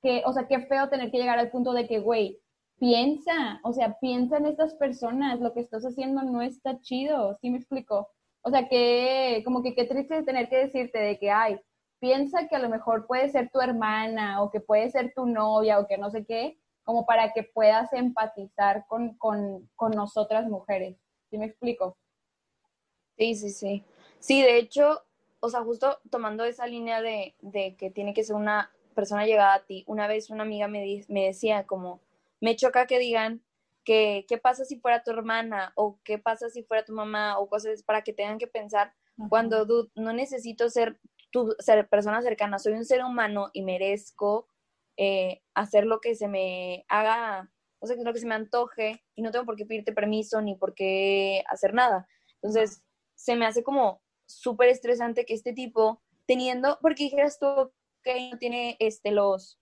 que, 0.00 0.22
o 0.26 0.32
sea, 0.32 0.46
qué 0.46 0.60
feo 0.66 0.88
tener 0.88 1.10
que 1.10 1.18
llegar 1.18 1.40
al 1.40 1.50
punto 1.50 1.72
de 1.72 1.88
que, 1.88 1.98
güey, 1.98 2.38
piensa, 2.78 3.60
o 3.64 3.72
sea, 3.72 3.98
piensa 4.00 4.36
en 4.36 4.46
estas 4.46 4.74
personas, 4.74 5.40
lo 5.40 5.52
que 5.52 5.58
estás 5.58 5.84
haciendo 5.84 6.22
no 6.22 6.40
está 6.40 6.80
chido, 6.82 7.36
¿sí 7.40 7.50
me 7.50 7.58
explico? 7.58 8.08
O 8.42 8.50
sea, 8.50 8.68
que 8.68 9.42
como 9.44 9.64
que 9.64 9.74
qué 9.74 9.86
triste 9.86 10.22
tener 10.22 10.48
que 10.48 10.56
decirte 10.58 11.00
de 11.00 11.18
que, 11.18 11.32
ay, 11.32 11.60
piensa 11.98 12.46
que 12.46 12.54
a 12.54 12.60
lo 12.60 12.68
mejor 12.68 13.08
puede 13.08 13.28
ser 13.28 13.50
tu 13.50 13.60
hermana 13.60 14.40
o 14.40 14.52
que 14.52 14.60
puede 14.60 14.88
ser 14.90 15.12
tu 15.16 15.26
novia 15.26 15.80
o 15.80 15.88
que 15.88 15.98
no 15.98 16.12
sé 16.12 16.24
qué, 16.24 16.60
como 16.84 17.06
para 17.06 17.32
que 17.32 17.42
puedas 17.42 17.92
empatizar 17.92 18.86
con, 18.86 19.16
con, 19.18 19.68
con 19.74 19.90
nosotras 19.90 20.46
mujeres. 20.48 20.96
¿Sí 21.30 21.38
me 21.38 21.46
explico? 21.46 21.96
Sí, 23.16 23.34
sí, 23.34 23.50
sí. 23.50 23.84
Sí, 24.18 24.42
de 24.42 24.58
hecho, 24.58 25.02
o 25.40 25.48
sea, 25.48 25.62
justo 25.62 26.00
tomando 26.10 26.44
esa 26.44 26.66
línea 26.66 27.00
de, 27.00 27.34
que 27.78 27.90
tiene 27.90 28.14
que 28.14 28.24
ser 28.24 28.36
una 28.36 28.70
persona 28.94 29.26
llegada 29.26 29.54
a 29.54 29.64
ti, 29.64 29.84
una 29.86 30.06
vez 30.06 30.30
una 30.30 30.42
amiga 30.42 30.68
me, 30.68 31.04
me 31.08 31.26
decía 31.26 31.66
como, 31.66 32.00
me 32.40 32.56
choca 32.56 32.86
que 32.86 32.98
digan 32.98 33.42
que 33.84 34.26
qué 34.28 34.38
pasa 34.38 34.64
si 34.64 34.76
fuera 34.78 35.02
tu 35.02 35.10
hermana 35.10 35.72
o 35.74 35.98
qué 36.04 36.18
pasa 36.18 36.50
si 36.50 36.62
fuera 36.62 36.84
tu 36.84 36.92
mamá 36.92 37.38
o 37.38 37.48
cosas 37.48 37.82
para 37.82 38.02
que 38.02 38.12
tengan 38.12 38.38
que 38.38 38.46
pensar 38.46 38.92
cuando 39.28 39.66
no 39.94 40.12
necesito 40.14 40.70
ser 40.70 40.98
tu 41.30 41.54
ser 41.58 41.88
persona 41.88 42.22
cercana, 42.22 42.58
soy 42.58 42.72
un 42.72 42.84
ser 42.84 43.04
humano 43.04 43.50
y 43.52 43.62
merezco 43.62 44.48
eh, 44.96 45.42
hacer 45.54 45.86
lo 45.86 46.00
que 46.00 46.14
se 46.14 46.26
me 46.26 46.84
haga 46.88 47.50
o 47.80 47.86
sea, 47.86 47.96
que 47.96 48.00
es 48.00 48.06
lo 48.06 48.12
que 48.12 48.20
se 48.20 48.26
me 48.26 48.34
antoje 48.34 49.02
y 49.14 49.22
no 49.22 49.30
tengo 49.30 49.46
por 49.46 49.56
qué 49.56 49.66
pedirte 49.66 49.92
permiso 49.92 50.40
ni 50.40 50.54
por 50.54 50.74
qué 50.74 51.42
hacer 51.48 51.74
nada. 51.74 52.06
Entonces, 52.36 52.82
se 53.14 53.36
me 53.36 53.46
hace 53.46 53.62
como 53.62 54.02
súper 54.26 54.68
estresante 54.68 55.24
que 55.24 55.34
este 55.34 55.52
tipo, 55.52 56.02
teniendo, 56.26 56.78
porque 56.80 57.04
dijeras 57.04 57.38
tú 57.38 57.72
que 58.02 58.30
no 58.30 58.38
tiene 58.38 58.76
este, 58.78 59.10
los, 59.10 59.58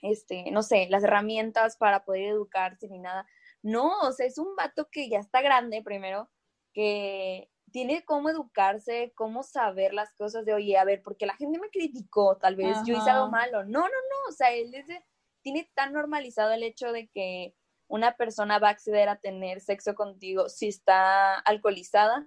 este, 0.00 0.50
no 0.50 0.62
sé, 0.62 0.88
las 0.90 1.04
herramientas 1.04 1.76
para 1.76 2.04
poder 2.04 2.24
educarse 2.24 2.88
ni 2.88 2.98
nada. 2.98 3.26
No, 3.62 4.00
o 4.00 4.12
sea, 4.12 4.26
es 4.26 4.38
un 4.38 4.56
vato 4.56 4.88
que 4.90 5.08
ya 5.08 5.18
está 5.18 5.40
grande 5.40 5.82
primero, 5.82 6.30
que 6.72 7.50
tiene 7.72 8.04
cómo 8.04 8.30
educarse, 8.30 9.12
cómo 9.16 9.42
saber 9.42 9.94
las 9.94 10.12
cosas 10.14 10.44
de, 10.44 10.54
oye, 10.54 10.76
a 10.78 10.84
ver, 10.84 11.02
porque 11.02 11.26
la 11.26 11.34
gente 11.34 11.58
me 11.58 11.70
criticó, 11.70 12.36
tal 12.36 12.56
vez 12.56 12.76
yo 12.86 12.96
hice 12.96 13.10
algo 13.10 13.30
malo. 13.30 13.64
No, 13.64 13.80
no, 13.80 13.88
no, 13.88 14.28
o 14.28 14.32
sea, 14.32 14.52
él 14.52 14.74
es 14.74 14.86
de, 14.86 15.02
tiene 15.44 15.70
tan 15.74 15.92
normalizado 15.92 16.52
el 16.52 16.64
hecho 16.64 16.90
de 16.90 17.08
que 17.08 17.54
una 17.86 18.16
persona 18.16 18.58
va 18.58 18.68
a 18.68 18.72
acceder 18.72 19.08
a 19.08 19.20
tener 19.20 19.60
sexo 19.60 19.94
contigo 19.94 20.48
si 20.48 20.68
está 20.68 21.38
alcoholizada, 21.38 22.26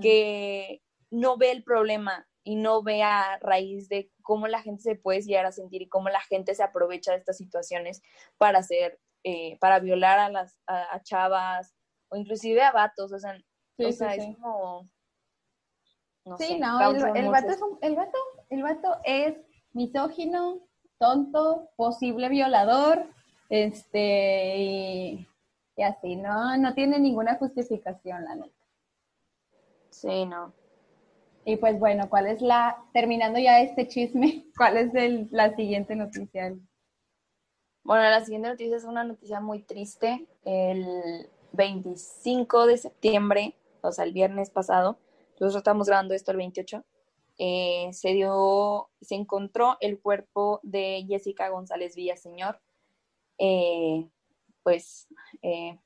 que 0.00 0.82
no 1.10 1.36
ve 1.36 1.52
el 1.52 1.62
problema 1.62 2.26
y 2.42 2.56
no 2.56 2.82
ve 2.82 3.02
a 3.02 3.38
raíz 3.38 3.88
de 3.88 4.10
cómo 4.22 4.48
la 4.48 4.62
gente 4.62 4.82
se 4.82 4.96
puede 4.96 5.20
llegar 5.20 5.44
a 5.44 5.52
sentir 5.52 5.82
y 5.82 5.88
cómo 5.88 6.08
la 6.08 6.20
gente 6.22 6.54
se 6.54 6.62
aprovecha 6.62 7.12
de 7.12 7.18
estas 7.18 7.36
situaciones 7.36 8.02
para 8.38 8.58
hacer, 8.60 8.98
eh, 9.24 9.58
para 9.60 9.78
violar 9.78 10.18
a 10.18 10.30
las 10.30 10.58
a, 10.66 11.00
chavas 11.02 11.74
o 12.08 12.16
inclusive 12.16 12.62
a 12.62 12.72
vatos, 12.72 13.12
o 13.12 13.18
sea, 13.18 13.38
es 13.76 13.98
como... 14.40 14.88
sí, 16.38 16.58
no, 16.58 16.80
el, 17.14 17.28
vato 17.28 17.50
es 17.50 17.60
el, 17.82 17.94
vato, 17.94 18.18
el 18.48 18.62
vato 18.62 18.98
es 19.04 19.36
misógino, 19.72 20.66
tonto, 20.98 21.70
posible 21.76 22.28
violador, 22.28 23.06
este, 23.48 24.56
y, 24.58 25.28
así, 25.82 26.16
¿no? 26.16 26.56
No 26.56 26.74
tiene 26.74 26.98
ninguna 26.98 27.36
justificación, 27.36 28.24
la 28.24 28.34
neta. 28.36 28.54
Sí, 29.90 30.26
no. 30.26 30.52
Y 31.44 31.56
pues 31.56 31.78
bueno, 31.78 32.08
¿cuál 32.08 32.26
es 32.26 32.40
la, 32.40 32.76
terminando 32.92 33.38
ya 33.38 33.60
este 33.60 33.86
chisme, 33.86 34.46
cuál 34.56 34.76
es 34.76 34.94
el, 34.94 35.28
la 35.30 35.54
siguiente 35.54 35.94
noticia? 35.94 36.54
Bueno, 37.82 38.02
la 38.04 38.24
siguiente 38.24 38.48
noticia 38.48 38.76
es 38.76 38.84
una 38.84 39.04
noticia 39.04 39.40
muy 39.40 39.60
triste. 39.60 40.26
El 40.44 41.28
25 41.52 42.66
de 42.66 42.78
septiembre, 42.78 43.54
o 43.82 43.92
sea, 43.92 44.04
el 44.04 44.12
viernes 44.12 44.50
pasado, 44.50 44.98
nosotros 45.32 45.56
estamos 45.56 45.86
grabando 45.86 46.14
esto 46.14 46.30
el 46.30 46.38
28, 46.38 46.82
eh, 47.38 47.88
se 47.92 48.12
dio, 48.12 48.90
se 49.00 49.14
encontró 49.14 49.76
el 49.80 50.00
cuerpo 50.00 50.60
de 50.62 51.04
Jessica 51.08 51.48
González 51.48 51.96
Villaseñor. 51.96 52.60
Eh, 53.38 54.08
pues 54.62 55.08
eh, 55.42 55.78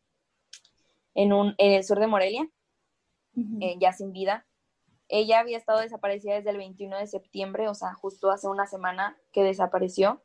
en, 1.15 1.33
un, 1.33 1.55
en 1.59 1.73
el 1.73 1.85
sur 1.85 1.99
de 1.99 2.07
Morelia, 2.07 2.49
eh, 3.61 3.77
ya 3.81 3.93
sin 3.93 4.13
vida. 4.13 4.47
Ella 5.09 5.41
había 5.41 5.57
estado 5.57 5.81
desaparecida 5.81 6.35
desde 6.35 6.51
el 6.51 6.59
21 6.59 6.99
de 6.99 7.07
septiembre, 7.07 7.69
o 7.69 7.75
sea, 7.75 7.95
justo 7.95 8.31
hace 8.31 8.47
una 8.47 8.67
semana 8.67 9.19
que 9.33 9.43
desapareció. 9.43 10.23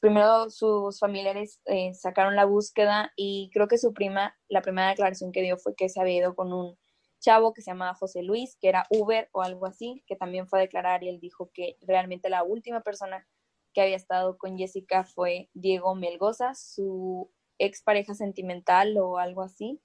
primero 0.00 0.50
sus 0.50 0.98
familiares 0.98 1.60
sacaron 1.92 2.36
la 2.36 2.46
búsqueda 2.46 3.12
y 3.16 3.50
creo 3.52 3.68
que 3.68 3.78
su 3.78 3.92
prima, 3.92 4.36
la 4.48 4.62
primera 4.62 4.88
declaración 4.88 5.30
que 5.30 5.42
dio 5.42 5.58
fue 5.58 5.74
que 5.74 5.88
se 5.88 6.00
había 6.00 6.18
ido 6.18 6.34
con 6.34 6.52
un 6.52 6.78
chavo 7.24 7.54
que 7.54 7.62
se 7.62 7.70
llamaba 7.70 7.94
José 7.94 8.22
Luis, 8.22 8.56
que 8.60 8.68
era 8.68 8.86
Uber 8.90 9.30
o 9.32 9.42
algo 9.42 9.64
así, 9.66 10.04
que 10.06 10.14
también 10.14 10.46
fue 10.46 10.58
a 10.58 10.62
declarar 10.62 11.02
y 11.02 11.08
él 11.08 11.20
dijo 11.20 11.50
que 11.54 11.78
realmente 11.80 12.28
la 12.28 12.42
última 12.42 12.82
persona 12.82 13.26
que 13.72 13.80
había 13.80 13.96
estado 13.96 14.36
con 14.36 14.58
Jessica 14.58 15.04
fue 15.04 15.48
Diego 15.54 15.94
Melgoza, 15.94 16.54
su 16.54 17.30
expareja 17.58 18.14
sentimental 18.14 18.96
o 18.98 19.18
algo 19.18 19.42
así. 19.42 19.80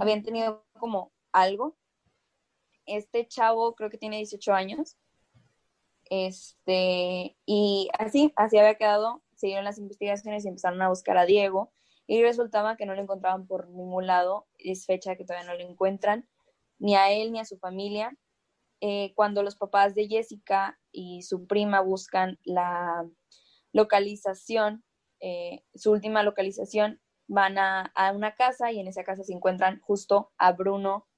Habían 0.00 0.22
tenido 0.22 0.64
como 0.78 1.12
algo. 1.32 1.76
Este 2.86 3.26
chavo 3.26 3.74
creo 3.74 3.90
que 3.90 3.98
tiene 3.98 4.18
18 4.18 4.52
años. 4.52 4.96
Este, 6.08 7.36
y 7.44 7.88
así, 7.98 8.32
así 8.36 8.56
había 8.56 8.76
quedado. 8.76 9.24
Siguieron 9.34 9.64
las 9.64 9.78
investigaciones 9.78 10.44
y 10.44 10.48
empezaron 10.48 10.80
a 10.80 10.90
buscar 10.90 11.18
a 11.18 11.26
Diego. 11.26 11.72
Y 12.06 12.22
resultaba 12.22 12.76
que 12.76 12.86
no 12.86 12.94
lo 12.94 13.02
encontraban 13.02 13.48
por 13.48 13.68
ningún 13.68 14.06
lado. 14.06 14.46
Es 14.58 14.86
fecha 14.86 15.16
que 15.16 15.24
todavía 15.24 15.50
no 15.50 15.58
lo 15.58 15.68
encuentran 15.68 16.28
ni 16.84 16.96
a 16.96 17.10
él 17.10 17.32
ni 17.32 17.40
a 17.40 17.46
su 17.46 17.56
familia. 17.56 18.14
Eh, 18.82 19.14
cuando 19.14 19.42
los 19.42 19.56
papás 19.56 19.94
de 19.94 20.06
Jessica 20.06 20.78
y 20.92 21.22
su 21.22 21.46
prima 21.46 21.80
buscan 21.80 22.38
la 22.44 23.08
localización, 23.72 24.84
eh, 25.20 25.64
su 25.74 25.92
última 25.92 26.22
localización, 26.22 27.00
van 27.26 27.56
a, 27.56 27.90
una 28.14 28.34
casa 28.34 28.70
y 28.70 28.80
en 28.80 28.88
esa 28.88 29.02
casa 29.02 29.24
se 29.24 29.32
encuentran 29.32 29.80
justo 29.80 30.30
a 30.36 30.52
Bruno, 30.52 31.08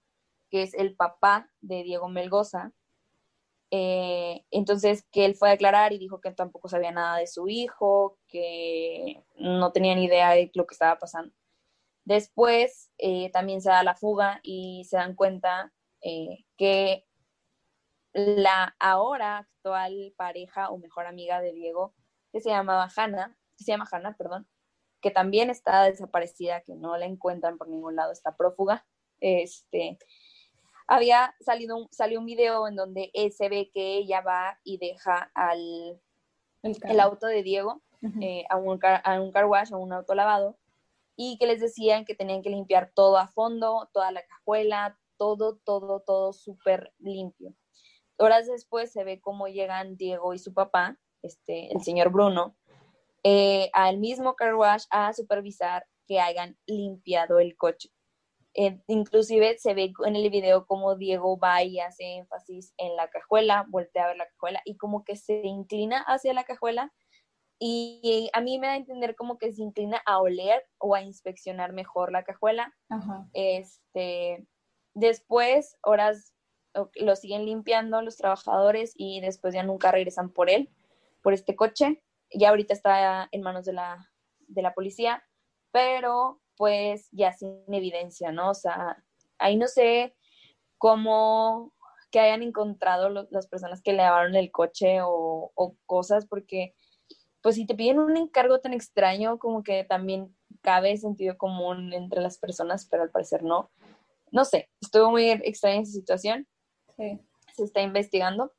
que 0.51 0.63
es 0.63 0.73
el 0.75 0.95
papá 0.95 1.51
de 1.61 1.83
Diego 1.83 2.09
Melgoza. 2.09 2.73
Eh, 3.73 4.45
entonces, 4.53 5.05
que 5.11 5.25
él 5.25 5.35
fue 5.35 5.49
a 5.49 5.53
declarar 5.53 5.93
y 5.93 5.99
dijo 5.99 6.21
que 6.21 6.31
tampoco 6.31 6.69
sabía 6.69 6.93
nada 6.93 7.19
de 7.19 7.27
su 7.27 7.49
hijo, 7.49 8.21
que 8.29 9.25
no 9.35 9.73
tenía 9.73 9.97
ni 9.97 10.05
idea 10.05 10.31
de 10.31 10.53
lo 10.55 10.65
que 10.65 10.75
estaba 10.75 10.97
pasando. 11.01 11.35
Después 12.07 12.93
eh, 12.99 13.31
también 13.33 13.61
se 13.61 13.69
da 13.69 13.83
la 13.83 13.97
fuga 13.97 14.39
y 14.45 14.85
se 14.89 14.97
dan 14.97 15.17
cuenta 15.17 15.73
eh, 16.01 16.47
que 16.57 17.05
la 18.13 18.77
ahora 18.79 19.39
actual 19.39 20.15
pareja 20.17 20.71
o 20.71 20.79
mejor 20.79 21.07
amiga 21.07 21.41
de 21.41 21.53
Diego, 21.53 21.95
que 22.33 22.41
se 22.41 22.51
llamaba 22.51 22.89
Hannah, 22.97 23.37
que 23.59 23.65
se 23.65 23.73
llama 23.73 23.89
Hannah, 23.91 24.17
perdón, 24.17 24.47
que 25.01 25.11
también 25.11 25.51
está 25.51 25.83
desaparecida, 25.83 26.61
que 26.61 26.77
no 26.77 26.97
la 26.97 27.07
encuentran 27.07 27.59
por 27.59 27.69
ningún 27.69 27.97
lado, 27.97 28.13
está 28.13 28.37
prófuga. 28.37 28.87
Este, 29.19 29.99
había 30.87 31.35
salido 31.41 31.89
salió 31.91 32.21
un 32.21 32.27
video 32.27 32.69
en 32.69 32.77
donde 32.77 33.11
se 33.37 33.49
ve 33.49 33.69
que 33.75 33.97
ella 33.97 34.21
va 34.21 34.61
y 34.63 34.79
deja 34.79 35.33
al 35.35 36.01
el, 36.63 37.01
auto 37.01 37.27
de 37.27 37.43
Diego 37.43 37.83
eh, 38.21 38.45
a, 38.49 38.57
un 38.59 38.79
a 38.81 39.21
un 39.21 39.33
car 39.33 39.47
wash, 39.47 39.73
a 39.73 39.77
un 39.77 39.93
auto 39.93 40.15
lavado, 40.15 40.57
y 41.17 41.39
que 41.39 41.47
les 41.47 41.61
decían 41.61 42.05
que 42.05 42.15
tenían 42.15 42.43
que 42.43 42.51
limpiar 42.51 42.93
todo 42.95 43.17
a 43.17 43.27
fondo, 43.27 43.89
toda 43.93 44.13
la 44.13 44.23
cajuela, 44.25 44.99
todo, 45.17 45.57
todo, 45.65 46.01
todo 46.01 46.33
súper 46.33 46.93
limpio. 46.99 47.55
Horas 48.19 48.47
después 48.47 48.93
se 48.93 49.03
ve 49.05 49.21
cómo 49.21 49.49
llegan 49.49 49.97
Diego 49.97 50.35
y 50.35 50.39
su 50.39 50.53
papá, 50.53 50.99
este, 51.23 51.73
el 51.73 51.83
señor 51.83 52.11
Bruno, 52.11 52.57
eh, 53.25 53.71
al 53.73 53.99
mismo 53.99 54.37
car 54.37 54.55
a 54.91 55.13
supervisar 55.13 55.87
que 56.07 56.21
hayan 56.21 56.57
limpiado 56.67 57.41
el 57.41 57.57
coche. 57.57 57.91
Eh, 58.55 58.81
inclusive 58.87 59.59
se 59.59 59.75
ve 59.75 59.93
en 60.07 60.17
el 60.17 60.31
video 60.31 60.67
cómo 60.67 60.97
Diego 60.97 61.39
va 61.39 61.63
y 61.63 61.79
hace 61.79 62.17
énfasis 62.17 62.73
en 62.79 62.97
la 62.97 63.09
cajuela, 63.09 63.67
voltea 63.69 64.05
a 64.05 64.09
ver 64.09 64.17
la 64.17 64.29
cajuela 64.29 64.63
y 64.65 64.77
como 64.79 65.05
que 65.05 65.17
se 65.17 65.43
inclina 65.45 66.01
hacia 66.07 66.33
la 66.33 66.45
cajuela 66.45 66.91
y 67.59 68.29
a 68.33 68.41
mí 68.41 68.59
me 68.59 68.67
da 68.67 68.75
a 68.75 68.77
entender 68.77 69.17
como 69.17 69.39
que 69.39 69.53
se 69.53 69.63
inclina 69.63 70.03
a 70.05 70.21
oler 70.21 70.63
o 70.79 70.95
a 70.95 71.03
inspeccionar 71.03 71.73
mejor 71.73 72.13
la 72.13 72.23
cajuela. 72.23 72.75
Este, 73.33 74.47
después, 74.95 75.77
horas 75.83 76.35
lo 76.97 77.17
siguen 77.17 77.47
limpiando 77.47 78.03
los 78.03 78.17
trabajadores 78.17 78.93
y 78.95 79.21
después 79.21 79.55
ya 79.55 79.63
nunca 79.63 79.91
regresan 79.91 80.31
por 80.31 80.51
él, 80.51 80.71
por 81.23 81.33
este 81.33 81.57
coche. 81.57 82.03
Ya 82.31 82.51
ahorita 82.51 82.75
está 82.75 83.29
en 83.33 83.41
manos 83.41 83.65
de 83.65 83.73
la, 83.73 84.11
de 84.49 84.61
la 84.61 84.75
policía, 84.75 85.25
pero 85.71 86.43
pues 86.57 87.09
ya 87.13 87.33
sin 87.33 87.63
evidencia, 87.73 88.33
¿no? 88.33 88.51
O 88.51 88.55
sea, 88.55 89.03
ahí 89.39 89.57
no 89.57 89.69
sé 89.69 90.15
cómo 90.77 91.73
que 92.11 92.21
hayan 92.21 92.43
encontrado 92.43 93.09
las 93.31 93.47
personas 93.49 93.83
que 93.83 93.93
le 93.93 93.99
lavaron 93.99 94.35
el 94.37 94.51
coche 94.51 95.01
o, 95.03 95.53
o 95.55 95.77
cosas, 95.87 96.27
porque 96.27 96.75
pues 97.47 97.55
si 97.55 97.65
te 97.65 97.77
piden 97.77 98.01
un 98.01 98.17
encargo 98.17 98.59
tan 98.59 98.73
extraño, 98.73 99.39
como 99.39 99.63
que 99.63 99.85
también 99.85 100.37
cabe 100.63 100.97
sentido 100.97 101.39
común 101.39 101.93
entre 101.93 102.21
las 102.21 102.39
personas, 102.39 102.89
pero 102.91 103.05
al 103.05 103.13
parecer 103.13 103.45
no. 103.45 103.71
No 104.33 104.45
sé, 104.45 104.69
estuvo 104.81 105.13
muy 105.13 105.31
extraña 105.31 105.83
esa 105.83 105.93
situación. 105.93 106.49
Sí. 106.97 107.21
Se 107.55 107.63
está 107.63 107.83
investigando, 107.83 108.53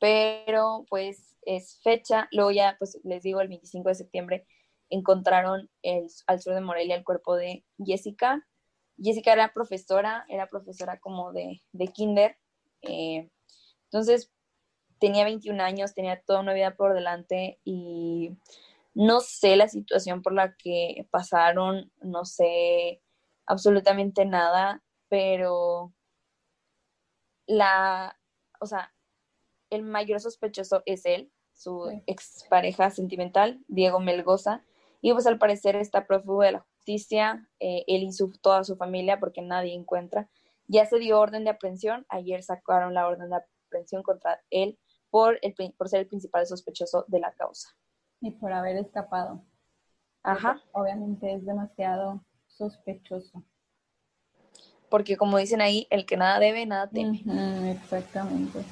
pero 0.00 0.86
pues 0.88 1.36
es 1.42 1.78
fecha. 1.82 2.26
Luego 2.32 2.52
ya, 2.52 2.76
pues 2.78 2.98
les 3.04 3.22
digo, 3.22 3.42
el 3.42 3.48
25 3.48 3.90
de 3.90 3.94
septiembre 3.96 4.46
encontraron 4.88 5.68
el, 5.82 6.06
al 6.26 6.40
sur 6.40 6.54
de 6.54 6.62
Morelia 6.62 6.96
el 6.96 7.04
cuerpo 7.04 7.36
de 7.36 7.66
Jessica. 7.84 8.48
Jessica 8.96 9.34
era 9.34 9.52
profesora, 9.52 10.24
era 10.30 10.48
profesora 10.48 10.98
como 11.00 11.34
de, 11.34 11.60
de 11.72 11.88
kinder. 11.88 12.38
Eh, 12.80 13.28
entonces, 13.90 14.32
tenía 15.02 15.24
21 15.24 15.60
años, 15.60 15.94
tenía 15.94 16.22
toda 16.22 16.38
una 16.38 16.54
vida 16.54 16.76
por 16.76 16.94
delante 16.94 17.58
y 17.64 18.38
no 18.94 19.18
sé 19.18 19.56
la 19.56 19.66
situación 19.66 20.22
por 20.22 20.32
la 20.32 20.54
que 20.54 21.08
pasaron, 21.10 21.90
no 22.00 22.24
sé 22.24 23.02
absolutamente 23.44 24.24
nada, 24.26 24.80
pero 25.08 25.92
la, 27.48 28.16
o 28.60 28.66
sea, 28.66 28.94
el 29.70 29.82
mayor 29.82 30.20
sospechoso 30.20 30.84
es 30.86 31.04
él, 31.04 31.32
su 31.52 32.00
expareja 32.06 32.90
sentimental, 32.90 33.60
Diego 33.66 33.98
Melgoza, 33.98 34.62
y 35.00 35.12
pues 35.12 35.26
al 35.26 35.38
parecer 35.38 35.74
está 35.74 36.06
prófugo 36.06 36.42
de 36.42 36.52
la 36.52 36.60
justicia, 36.60 37.48
eh, 37.58 37.82
él 37.88 38.04
y 38.04 38.12
su, 38.12 38.30
toda 38.40 38.62
su 38.62 38.76
familia, 38.76 39.18
porque 39.18 39.42
nadie 39.42 39.74
encuentra. 39.74 40.30
Ya 40.68 40.86
se 40.86 41.00
dio 41.00 41.18
orden 41.18 41.42
de 41.42 41.50
aprehensión, 41.50 42.06
ayer 42.08 42.44
sacaron 42.44 42.94
la 42.94 43.08
orden 43.08 43.30
de 43.30 43.40
aprehensión 43.66 44.04
contra 44.04 44.40
él 44.50 44.78
por, 45.12 45.38
el, 45.42 45.54
por 45.76 45.90
ser 45.90 46.00
el 46.00 46.06
principal 46.08 46.46
sospechoso 46.46 47.04
de 47.06 47.20
la 47.20 47.32
causa. 47.34 47.68
Y 48.22 48.30
por 48.30 48.50
haber 48.50 48.78
escapado. 48.78 49.44
Ajá. 50.22 50.62
obviamente 50.72 51.34
es 51.34 51.44
demasiado 51.44 52.24
sospechoso. 52.46 53.44
Porque 54.88 55.16
como 55.18 55.36
dicen 55.36 55.60
ahí, 55.60 55.86
el 55.90 56.06
que 56.06 56.16
nada 56.16 56.38
debe, 56.38 56.64
nada 56.64 56.88
teme. 56.88 57.22
exactamente. 57.70 58.64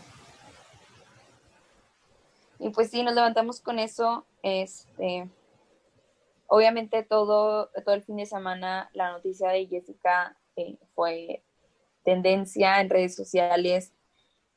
Y 2.58 2.70
pues 2.70 2.90
sí, 2.90 3.02
nos 3.02 3.14
levantamos 3.14 3.60
con 3.60 3.78
eso. 3.78 4.24
Este, 4.42 5.28
obviamente 6.46 7.02
todo, 7.02 7.68
todo 7.84 7.94
el 7.94 8.02
fin 8.02 8.16
de 8.16 8.26
semana 8.26 8.88
la 8.94 9.12
noticia 9.12 9.50
de 9.50 9.66
Jessica 9.66 10.38
eh, 10.56 10.78
fue 10.94 11.42
tendencia 12.02 12.80
en 12.80 12.88
redes 12.88 13.14
sociales 13.14 13.92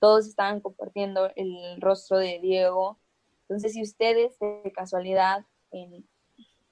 todos 0.03 0.27
estaban 0.27 0.59
compartiendo 0.59 1.31
el 1.37 1.79
rostro 1.79 2.17
de 2.17 2.37
Diego. 2.41 2.99
Entonces, 3.43 3.71
si 3.71 3.81
ustedes 3.81 4.37
de 4.37 4.73
casualidad 4.75 5.45
en 5.71 6.05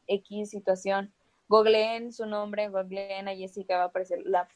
X 0.06 0.50
situación 0.50 1.14
googleen 1.48 2.12
su 2.12 2.26
nombre, 2.26 2.68
googleen 2.68 3.30
a 3.30 3.34
Jessica, 3.34 3.78
va 3.78 3.84
a 3.84 3.86
aparecer 3.86 4.20
la, 4.26 4.50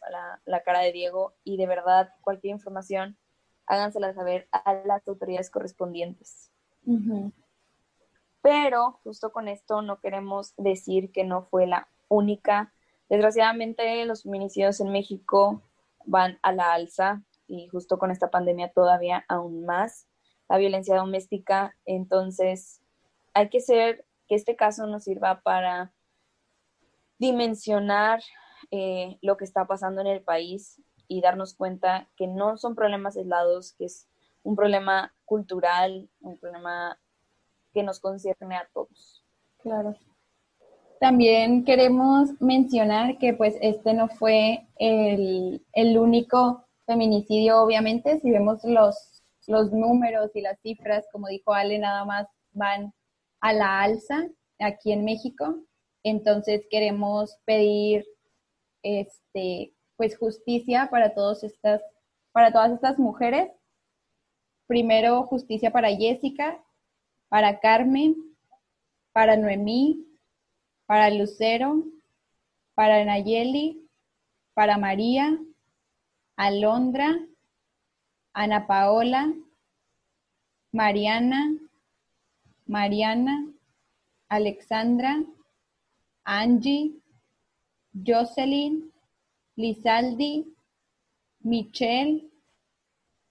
cara 0.65 0.79
de 0.81 0.91
Diego 0.91 1.35
y 1.45 1.55
de 1.55 1.67
verdad 1.67 2.09
cualquier 2.19 2.51
información 2.51 3.17
hágansela 3.65 4.13
saber 4.13 4.49
a 4.51 4.73
las 4.85 5.07
autoridades 5.07 5.49
correspondientes. 5.49 6.51
Pero 8.41 8.99
justo 9.05 9.31
con 9.31 9.47
esto 9.47 9.83
no 9.83 10.01
queremos 10.01 10.53
decir 10.57 11.13
que 11.13 11.23
no 11.23 11.43
fue 11.43 11.65
la 11.65 11.87
única. 12.09 12.73
Desgraciadamente 13.07 14.03
los 14.05 14.23
feminicidios 14.23 14.81
en 14.81 14.91
México 14.91 15.61
van 16.05 16.39
a 16.41 16.51
la 16.51 16.73
alza 16.73 17.23
y 17.47 17.67
justo 17.67 17.97
con 17.97 18.11
esta 18.11 18.29
pandemia 18.29 18.71
todavía 18.71 19.25
aún 19.27 19.65
más 19.65 20.07
la 20.49 20.57
violencia 20.57 20.95
doméstica. 20.95 21.75
Entonces, 21.85 22.81
hay 23.33 23.49
que 23.49 23.59
ser 23.59 24.05
que 24.27 24.35
este 24.35 24.55
caso 24.55 24.87
nos 24.87 25.03
sirva 25.03 25.41
para 25.41 25.93
dimensionar 27.17 28.21
eh, 28.71 29.17
lo 29.21 29.37
que 29.37 29.45
está 29.45 29.65
pasando 29.65 30.01
en 30.01 30.07
el 30.07 30.21
país 30.21 30.81
y 31.07 31.21
darnos 31.21 31.53
cuenta 31.53 32.09
que 32.15 32.27
no 32.27 32.57
son 32.57 32.75
problemas 32.75 33.15
aislados, 33.15 33.73
que 33.73 33.85
es 33.85 34.07
un 34.43 34.55
problema 34.55 35.13
cultural, 35.25 36.09
un 36.19 36.37
problema 36.37 36.99
que 37.73 37.83
nos 37.83 37.99
concierne 37.99 38.55
a 38.55 38.67
todos. 38.73 39.23
Claro. 39.61 39.95
También 40.99 41.65
queremos 41.65 42.29
mencionar 42.39 43.17
que 43.17 43.33
pues 43.33 43.55
este 43.61 43.93
no 43.93 44.07
fue 44.07 44.67
el, 44.77 45.63
el 45.73 45.97
único 45.97 46.64
feminicidio, 46.85 47.61
obviamente, 47.61 48.19
si 48.19 48.31
vemos 48.31 48.63
los, 48.63 49.23
los 49.47 49.71
números 49.71 50.31
y 50.35 50.41
las 50.41 50.59
cifras, 50.61 51.05
como 51.11 51.27
dijo 51.27 51.53
Ale, 51.53 51.79
nada 51.79 52.05
más 52.05 52.27
van 52.51 52.93
a 53.41 53.53
la 53.53 53.81
alza 53.81 54.27
aquí 54.59 54.91
en 54.91 55.05
México. 55.05 55.63
Entonces 56.03 56.65
queremos 56.69 57.37
pedir 57.45 58.05
este 58.83 59.73
pues 59.97 60.17
justicia 60.17 60.89
para 60.91 61.15
todas 61.15 61.43
estas 61.43 61.81
para 62.31 62.51
todas 62.51 62.71
estas 62.73 62.99
mujeres. 62.99 63.49
Primero 64.67 65.23
justicia 65.23 65.71
para 65.71 65.95
Jessica, 65.95 66.63
para 67.29 67.59
Carmen, 67.59 68.15
para 69.13 69.37
Noemí, 69.37 70.05
para 70.85 71.09
Lucero, 71.09 71.83
para 72.73 73.05
Nayeli, 73.05 73.87
para 74.53 74.77
María, 74.77 75.39
Alondra, 76.37 77.17
Ana 78.33 78.67
Paola, 78.67 79.33
Mariana, 80.71 81.57
Mariana, 82.67 83.53
Alexandra, 84.27 85.23
Angie, 86.25 86.99
Jocelyn, 87.93 88.91
Lizaldi, 89.55 90.45
Michelle, 91.39 92.29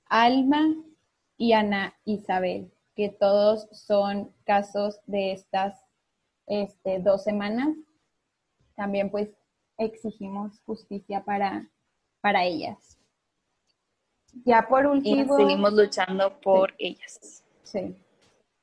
Alma 0.09 0.75
y 1.37 1.53
Ana 1.53 1.95
Isabel, 2.05 2.73
que 2.95 3.11
todos 3.11 3.69
son 3.73 4.33
casos 4.45 5.01
de 5.07 5.33
estas 5.33 5.85
este, 6.47 7.01
dos 7.01 7.25
semanas. 7.25 7.77
También 8.77 9.11
pues 9.11 9.29
exigimos 9.77 10.61
justicia 10.65 11.25
para 11.25 11.69
para 12.25 12.43
ellas. 12.43 12.99
Ya 14.47 14.67
por 14.67 14.87
último. 14.87 15.35
Y 15.35 15.43
seguimos 15.43 15.75
luchando 15.75 16.41
por 16.41 16.73
ellas. 16.79 17.45
Sí. 17.65 17.95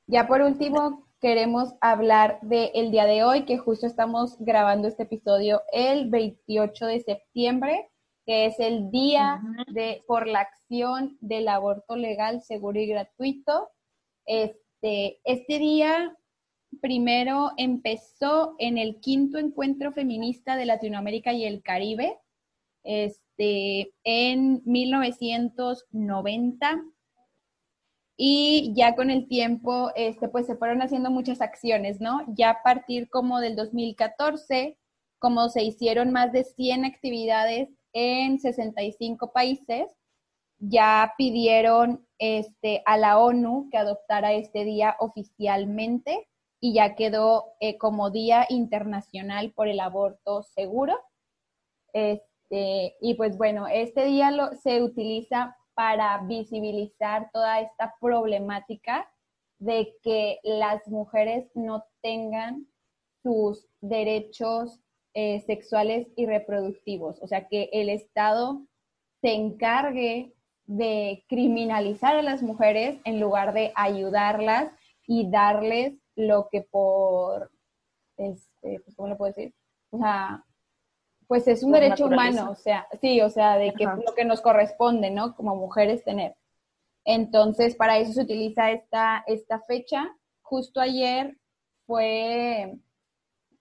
Ya 0.08 0.26
por 0.26 0.42
último, 0.42 1.06
queremos 1.20 1.72
hablar 1.80 2.40
del 2.42 2.90
día 2.90 3.04
de 3.06 3.22
hoy, 3.22 3.44
que 3.44 3.58
justo 3.58 3.86
estamos 3.86 4.36
grabando 4.40 4.88
este 4.88 5.04
episodio 5.04 5.62
el 5.70 6.10
28 6.10 6.86
de 6.86 7.00
septiembre, 7.02 7.88
que 8.26 8.46
es 8.46 8.58
el 8.58 8.90
día 8.90 9.40
de 9.68 10.02
por 10.08 10.26
la 10.26 10.40
acción 10.40 11.16
del 11.20 11.46
aborto 11.46 11.94
legal, 11.94 12.42
seguro 12.42 12.80
y 12.80 12.88
gratuito. 12.88 13.70
Este, 14.26 15.20
este 15.22 15.60
día 15.60 16.16
primero 16.80 17.52
empezó 17.56 18.56
en 18.58 18.76
el 18.76 18.98
quinto 18.98 19.38
encuentro 19.38 19.92
feminista 19.92 20.56
de 20.56 20.66
Latinoamérica 20.66 21.32
y 21.32 21.44
el 21.44 21.62
Caribe, 21.62 22.18
este, 23.36 23.92
en 24.04 24.62
1990 24.64 26.82
y 28.16 28.72
ya 28.74 28.94
con 28.94 29.10
el 29.10 29.26
tiempo, 29.26 29.90
este, 29.96 30.28
pues 30.28 30.46
se 30.46 30.56
fueron 30.56 30.82
haciendo 30.82 31.10
muchas 31.10 31.40
acciones, 31.40 32.00
¿no? 32.00 32.24
Ya 32.28 32.50
a 32.50 32.62
partir 32.62 33.08
como 33.08 33.40
del 33.40 33.56
2014, 33.56 34.78
como 35.18 35.48
se 35.48 35.62
hicieron 35.62 36.12
más 36.12 36.32
de 36.32 36.44
100 36.44 36.84
actividades 36.84 37.70
en 37.92 38.38
65 38.38 39.32
países, 39.32 39.86
ya 40.58 41.14
pidieron 41.18 42.06
este, 42.18 42.82
a 42.86 42.96
la 42.96 43.18
ONU 43.18 43.68
que 43.70 43.78
adoptara 43.78 44.32
este 44.32 44.64
día 44.64 44.96
oficialmente 45.00 46.28
y 46.60 46.74
ya 46.74 46.94
quedó 46.94 47.54
eh, 47.60 47.76
como 47.78 48.10
Día 48.10 48.46
Internacional 48.48 49.52
por 49.52 49.68
el 49.68 49.80
Aborto 49.80 50.42
Seguro. 50.44 50.96
Este, 51.92 52.31
este, 52.52 52.96
y 53.00 53.14
pues 53.14 53.38
bueno, 53.38 53.66
este 53.66 54.04
día 54.04 54.30
lo, 54.30 54.54
se 54.56 54.82
utiliza 54.82 55.56
para 55.74 56.18
visibilizar 56.26 57.30
toda 57.32 57.60
esta 57.60 57.94
problemática 57.98 59.10
de 59.58 59.94
que 60.02 60.38
las 60.42 60.86
mujeres 60.88 61.50
no 61.54 61.84
tengan 62.02 62.66
sus 63.22 63.66
derechos 63.80 64.80
eh, 65.14 65.40
sexuales 65.46 66.08
y 66.16 66.26
reproductivos, 66.26 67.22
o 67.22 67.26
sea, 67.26 67.48
que 67.48 67.70
el 67.72 67.88
Estado 67.88 68.66
se 69.22 69.34
encargue 69.34 70.34
de 70.66 71.24
criminalizar 71.28 72.16
a 72.16 72.22
las 72.22 72.42
mujeres 72.42 73.00
en 73.04 73.20
lugar 73.20 73.54
de 73.54 73.72
ayudarlas 73.76 74.72
y 75.06 75.30
darles 75.30 75.94
lo 76.16 76.48
que 76.50 76.62
por, 76.62 77.50
este, 78.18 78.80
pues, 78.84 78.94
¿cómo 78.96 79.08
le 79.08 79.16
puedo 79.16 79.32
decir? 79.32 79.54
O 79.90 79.98
sea, 79.98 80.44
pues 81.32 81.48
es 81.48 81.62
un 81.62 81.72
derecho 81.72 82.08
humano, 82.08 82.50
o 82.50 82.54
sea, 82.54 82.86
sí, 83.00 83.22
o 83.22 83.30
sea, 83.30 83.56
de 83.56 83.72
que 83.72 83.84
lo 83.84 84.14
que 84.14 84.26
nos 84.26 84.42
corresponde, 84.42 85.10
¿no? 85.10 85.34
Como 85.34 85.56
mujeres 85.56 86.04
tener. 86.04 86.36
Entonces, 87.06 87.74
para 87.74 87.96
eso 87.96 88.12
se 88.12 88.20
utiliza 88.20 88.70
esta, 88.70 89.24
esta 89.26 89.58
fecha. 89.60 90.14
Justo 90.42 90.78
ayer 90.78 91.38
fue 91.86 92.78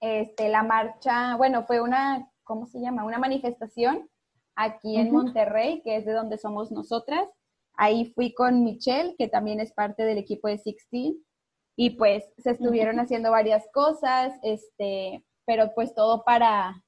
este, 0.01 0.49
la 0.49 0.63
marcha, 0.63 1.37
bueno, 1.37 1.63
fue 1.63 1.79
una, 1.79 2.29
¿cómo 2.43 2.65
se 2.65 2.81
llama? 2.81 3.05
Una 3.05 3.19
manifestación 3.19 4.09
aquí 4.57 4.97
en 4.97 5.09
Monterrey, 5.09 5.81
que 5.81 5.95
es 5.95 6.03
de 6.03 6.11
donde 6.11 6.37
somos 6.37 6.73
nosotras. 6.73 7.25
Ahí 7.75 8.11
fui 8.15 8.33
con 8.33 8.65
Michelle, 8.65 9.15
que 9.17 9.29
también 9.29 9.61
es 9.61 9.71
parte 9.71 10.03
del 10.03 10.17
equipo 10.17 10.49
de 10.49 10.57
Sixteen, 10.57 11.23
y 11.77 11.91
pues 11.91 12.25
se 12.37 12.51
estuvieron 12.51 12.99
haciendo 12.99 13.31
varias 13.31 13.65
cosas, 13.71 14.33
este, 14.43 15.23
pero 15.45 15.73
pues 15.73 15.95
todo 15.95 16.25
para, 16.25 16.83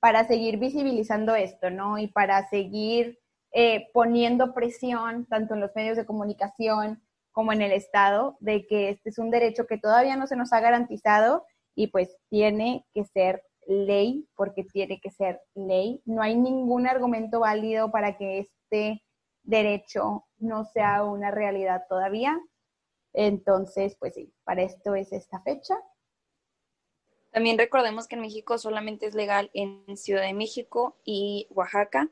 para 0.00 0.24
seguir 0.26 0.58
visibilizando 0.58 1.34
esto, 1.34 1.70
¿no? 1.70 1.98
Y 1.98 2.08
para 2.08 2.48
seguir 2.48 3.18
eh, 3.52 3.88
poniendo 3.92 4.54
presión 4.54 5.26
tanto 5.26 5.54
en 5.54 5.60
los 5.60 5.74
medios 5.74 5.96
de 5.96 6.06
comunicación 6.06 7.02
como 7.32 7.52
en 7.52 7.62
el 7.62 7.72
Estado 7.72 8.36
de 8.40 8.66
que 8.66 8.90
este 8.90 9.10
es 9.10 9.18
un 9.18 9.30
derecho 9.30 9.66
que 9.66 9.78
todavía 9.78 10.16
no 10.16 10.26
se 10.26 10.36
nos 10.36 10.52
ha 10.52 10.60
garantizado 10.60 11.44
y 11.74 11.88
pues 11.88 12.16
tiene 12.28 12.84
que 12.92 13.04
ser 13.04 13.42
ley 13.66 14.28
porque 14.34 14.64
tiene 14.64 15.00
que 15.00 15.10
ser 15.10 15.40
ley. 15.54 16.02
No 16.04 16.22
hay 16.22 16.36
ningún 16.36 16.86
argumento 16.86 17.40
válido 17.40 17.90
para 17.90 18.16
que 18.16 18.40
este 18.40 19.02
derecho 19.42 20.26
no 20.38 20.64
sea 20.64 21.04
una 21.04 21.30
realidad 21.30 21.84
todavía. 21.88 22.38
Entonces, 23.12 23.96
pues 23.98 24.14
sí, 24.14 24.32
para 24.44 24.62
esto 24.62 24.94
es 24.94 25.12
esta 25.12 25.40
fecha 25.42 25.74
también 27.38 27.56
recordemos 27.56 28.08
que 28.08 28.16
en 28.16 28.22
México 28.22 28.58
solamente 28.58 29.06
es 29.06 29.14
legal 29.14 29.48
en 29.54 29.96
Ciudad 29.96 30.22
de 30.22 30.34
México 30.34 30.96
y 31.04 31.46
Oaxaca. 31.50 32.10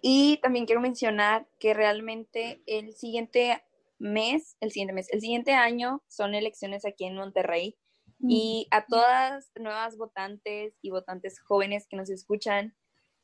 Y 0.00 0.38
también 0.38 0.64
quiero 0.64 0.80
mencionar 0.80 1.46
que 1.58 1.74
realmente 1.74 2.62
el 2.64 2.94
siguiente 2.94 3.62
mes, 3.98 4.56
el 4.60 4.70
siguiente 4.70 4.94
mes, 4.94 5.12
el 5.12 5.20
siguiente 5.20 5.52
año 5.52 6.02
son 6.08 6.34
elecciones 6.34 6.86
aquí 6.86 7.04
en 7.04 7.16
Monterrey. 7.16 7.76
Mm. 8.20 8.30
Y 8.30 8.68
a 8.70 8.86
todas 8.86 9.52
nuevas 9.60 9.98
votantes 9.98 10.72
y 10.80 10.88
votantes 10.88 11.38
jóvenes 11.38 11.86
que 11.86 11.98
nos 11.98 12.08
escuchan, 12.08 12.74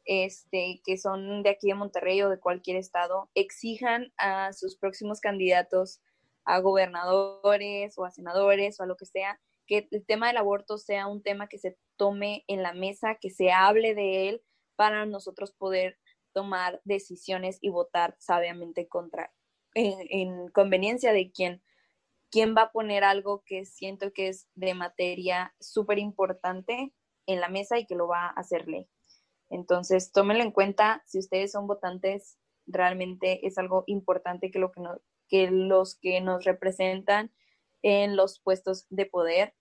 este, 0.04 0.82
que 0.84 0.98
son 0.98 1.42
de 1.42 1.48
aquí 1.48 1.68
de 1.68 1.76
Monterrey 1.76 2.20
o 2.20 2.28
de 2.28 2.38
cualquier 2.38 2.76
estado, 2.76 3.30
exijan 3.34 4.12
a 4.18 4.52
sus 4.52 4.76
próximos 4.76 5.20
candidatos 5.20 6.02
a 6.44 6.58
gobernadores 6.58 7.96
o 7.96 8.04
a 8.04 8.10
senadores 8.10 8.78
o 8.78 8.82
a 8.82 8.86
lo 8.86 8.98
que 8.98 9.06
sea, 9.06 9.40
que 9.68 9.86
el 9.92 10.04
tema 10.04 10.26
del 10.26 10.38
aborto 10.38 10.78
sea 10.78 11.06
un 11.06 11.22
tema 11.22 11.46
que 11.46 11.58
se 11.58 11.78
tome 11.96 12.44
en 12.48 12.62
la 12.62 12.72
mesa, 12.72 13.18
que 13.20 13.30
se 13.30 13.52
hable 13.52 13.94
de 13.94 14.28
él 14.28 14.42
para 14.74 15.06
nosotros 15.06 15.52
poder 15.52 15.98
tomar 16.32 16.80
decisiones 16.84 17.58
y 17.60 17.68
votar 17.68 18.16
sabiamente 18.18 18.88
contra, 18.88 19.32
en, 19.74 20.48
conveniencia 20.48 21.12
de 21.12 21.30
quién, 21.30 21.62
quién 22.30 22.54
va 22.56 22.62
a 22.62 22.72
poner 22.72 23.04
algo 23.04 23.42
que 23.44 23.64
siento 23.64 24.12
que 24.12 24.28
es 24.28 24.48
de 24.54 24.74
materia 24.74 25.54
súper 25.60 25.98
importante 25.98 26.92
en 27.26 27.40
la 27.40 27.48
mesa 27.48 27.78
y 27.78 27.86
que 27.86 27.94
lo 27.94 28.08
va 28.08 28.26
a 28.26 28.30
hacer 28.30 28.66
ley. 28.68 28.88
Entonces, 29.50 30.12
tómenlo 30.12 30.42
en 30.42 30.52
cuenta, 30.52 31.02
si 31.06 31.18
ustedes 31.18 31.52
son 31.52 31.66
votantes, 31.66 32.38
realmente 32.66 33.46
es 33.46 33.58
algo 33.58 33.84
importante 33.86 34.50
que, 34.50 34.58
lo 34.58 34.72
que, 34.72 34.82
que 35.28 35.50
los 35.50 35.96
que 35.96 36.20
nos 36.20 36.44
representan 36.44 37.32
en 37.82 38.16
los 38.16 38.40
puestos 38.40 38.86
de 38.90 39.06
poder 39.06 39.54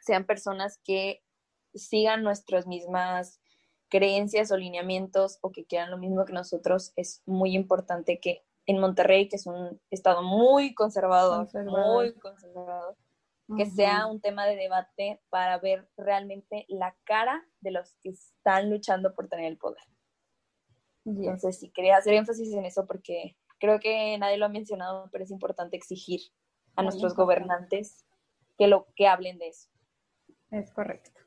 sean 0.00 0.26
personas 0.26 0.78
que 0.84 1.22
sigan 1.74 2.22
nuestras 2.22 2.66
mismas 2.66 3.40
creencias 3.88 4.50
o 4.50 4.56
lineamientos 4.56 5.38
o 5.40 5.52
que 5.52 5.64
quieran 5.64 5.90
lo 5.90 5.98
mismo 5.98 6.24
que 6.24 6.32
nosotros, 6.32 6.92
es 6.96 7.22
muy 7.26 7.54
importante 7.54 8.20
que 8.20 8.44
en 8.66 8.80
Monterrey, 8.80 9.28
que 9.28 9.36
es 9.36 9.46
un 9.46 9.80
estado 9.90 10.22
muy 10.22 10.74
conservador, 10.74 11.48
muy 11.64 12.14
conservador, 12.14 12.96
que 13.56 13.66
sea 13.66 14.06
un 14.06 14.20
tema 14.20 14.46
de 14.46 14.56
debate 14.56 15.20
para 15.28 15.58
ver 15.58 15.86
realmente 15.96 16.64
la 16.68 16.96
cara 17.04 17.46
de 17.60 17.72
los 17.72 17.94
que 18.00 18.10
están 18.10 18.70
luchando 18.70 19.14
por 19.14 19.28
tener 19.28 19.46
el 19.46 19.58
poder. 19.58 19.84
Entonces, 21.04 21.60
sí, 21.60 21.70
quería 21.70 21.98
hacer 21.98 22.14
énfasis 22.14 22.54
en 22.54 22.64
eso 22.64 22.86
porque 22.86 23.36
creo 23.60 23.78
que 23.78 24.16
nadie 24.18 24.38
lo 24.38 24.46
ha 24.46 24.48
mencionado, 24.48 25.10
pero 25.12 25.24
es 25.24 25.30
importante 25.30 25.76
exigir 25.76 26.20
a 26.76 26.82
nuestros 26.82 27.14
gobernantes 27.14 28.04
que 28.58 28.68
lo 28.68 28.86
que 28.94 29.08
hablen 29.08 29.38
de 29.38 29.48
eso. 29.48 29.68
Es 30.50 30.70
correcto. 30.72 31.20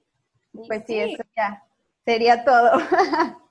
pues 0.67 0.83
sí, 0.85 0.99
eso 0.99 1.23
ya 1.35 1.63
sería 2.05 2.43
todo. 2.43 2.71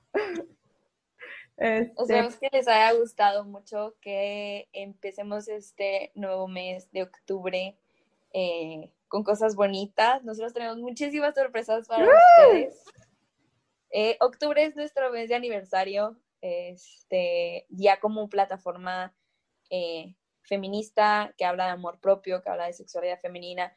Este... 1.57 1.91
Esperemos 1.99 2.35
que 2.37 2.49
les 2.51 2.67
haya 2.67 2.93
gustado 2.93 3.43
mucho, 3.43 3.95
que 3.99 4.69
empecemos 4.73 5.47
este 5.47 6.11
nuevo 6.13 6.47
mes 6.47 6.91
de 6.91 7.01
octubre 7.01 7.75
eh, 8.31 8.93
con 9.07 9.23
cosas 9.23 9.55
bonitas. 9.55 10.23
Nosotros 10.23 10.53
tenemos 10.53 10.77
muchísimas 10.77 11.33
sorpresas 11.33 11.87
para 11.87 12.05
ustedes. 12.05 12.83
Eh, 13.89 14.17
octubre 14.19 14.63
es 14.63 14.75
nuestro 14.75 15.11
mes 15.11 15.29
de 15.29 15.35
aniversario, 15.35 16.15
este, 16.41 17.65
ya 17.69 17.99
como 17.99 18.29
plataforma 18.29 19.15
eh, 19.71 20.15
feminista 20.47 21.33
que 21.37 21.45
habla 21.45 21.65
de 21.65 21.71
amor 21.71 21.99
propio, 21.99 22.41
que 22.41 22.49
habla 22.49 22.67
de 22.67 22.73
sexualidad 22.73 23.19
femenina. 23.19 23.75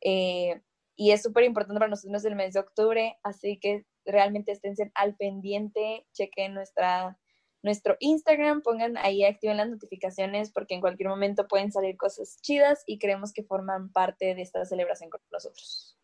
Eh, 0.00 0.60
y 0.96 1.12
es 1.12 1.22
súper 1.22 1.44
importante 1.44 1.78
para 1.78 1.88
nosotros 1.88 2.24
el 2.24 2.36
mes 2.36 2.52
de 2.52 2.60
octubre, 2.60 3.18
así 3.22 3.58
que 3.58 3.86
realmente 4.04 4.52
estén 4.52 4.74
al 4.94 5.16
pendiente, 5.16 6.06
chequen 6.12 6.52
nuestra, 6.52 7.18
nuestro 7.62 7.96
Instagram, 8.00 8.62
pongan 8.62 8.96
ahí, 8.98 9.24
activen 9.24 9.56
las 9.56 9.70
notificaciones 9.70 10.52
porque 10.52 10.74
en 10.74 10.80
cualquier 10.80 11.08
momento 11.08 11.48
pueden 11.48 11.72
salir 11.72 11.96
cosas 11.96 12.38
chidas 12.42 12.82
y 12.86 12.98
creemos 12.98 13.32
que 13.32 13.44
forman 13.44 13.90
parte 13.92 14.34
de 14.34 14.42
esta 14.42 14.64
celebración 14.64 15.10
con 15.10 15.20
nosotros. 15.30 15.96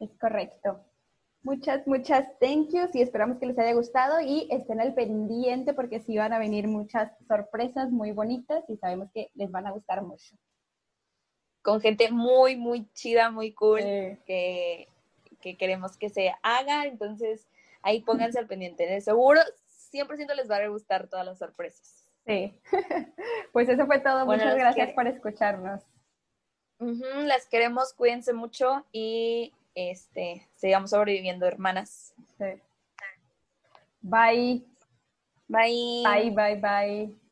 Es 0.00 0.10
correcto. 0.18 0.84
Muchas, 1.42 1.86
muchas 1.86 2.26
thank 2.38 2.68
yous 2.70 2.94
y 2.94 3.00
esperamos 3.00 3.38
que 3.38 3.46
les 3.46 3.58
haya 3.58 3.72
gustado 3.72 4.20
y 4.20 4.46
estén 4.50 4.78
al 4.78 4.92
pendiente 4.92 5.72
porque 5.72 6.00
sí 6.00 6.18
van 6.18 6.34
a 6.34 6.38
venir 6.38 6.68
muchas 6.68 7.12
sorpresas 7.26 7.90
muy 7.90 8.12
bonitas 8.12 8.62
y 8.68 8.76
sabemos 8.76 9.10
que 9.12 9.30
les 9.34 9.50
van 9.50 9.66
a 9.66 9.70
gustar 9.70 10.02
mucho. 10.02 10.36
Con 11.62 11.80
gente 11.80 12.10
muy, 12.10 12.56
muy 12.56 12.90
chida, 12.92 13.30
muy 13.30 13.54
cool, 13.54 13.80
que, 13.80 14.88
que, 15.40 15.56
queremos 15.56 15.96
que 15.96 16.10
se 16.10 16.34
haga, 16.42 16.84
entonces 16.84 17.48
ahí 17.82 18.02
pónganse 18.02 18.38
al 18.38 18.46
pendiente. 18.46 18.86
De 18.86 19.00
seguro, 19.00 19.40
100% 19.92 20.34
les 20.34 20.50
va 20.50 20.56
a 20.56 20.68
gustar 20.68 21.08
todas 21.08 21.24
las 21.24 21.38
sorpresas. 21.38 22.06
Sí, 22.26 22.54
pues 23.52 23.68
eso 23.68 23.86
fue 23.86 23.98
todo. 23.98 24.26
Muchas 24.26 24.56
gracias 24.56 24.92
por 24.92 25.06
escucharnos. 25.06 25.82
las 26.78 27.48
queremos, 27.48 27.94
cuídense 27.94 28.34
mucho 28.34 28.86
y 28.92 29.54
este, 29.74 30.48
sigamos 30.56 30.90
sobreviviendo, 30.90 31.46
hermanas. 31.46 32.14
Bye. 34.02 34.62
Bye. 35.48 36.02
Bye, 36.04 36.30
bye, 36.30 36.56
bye. 36.56 37.29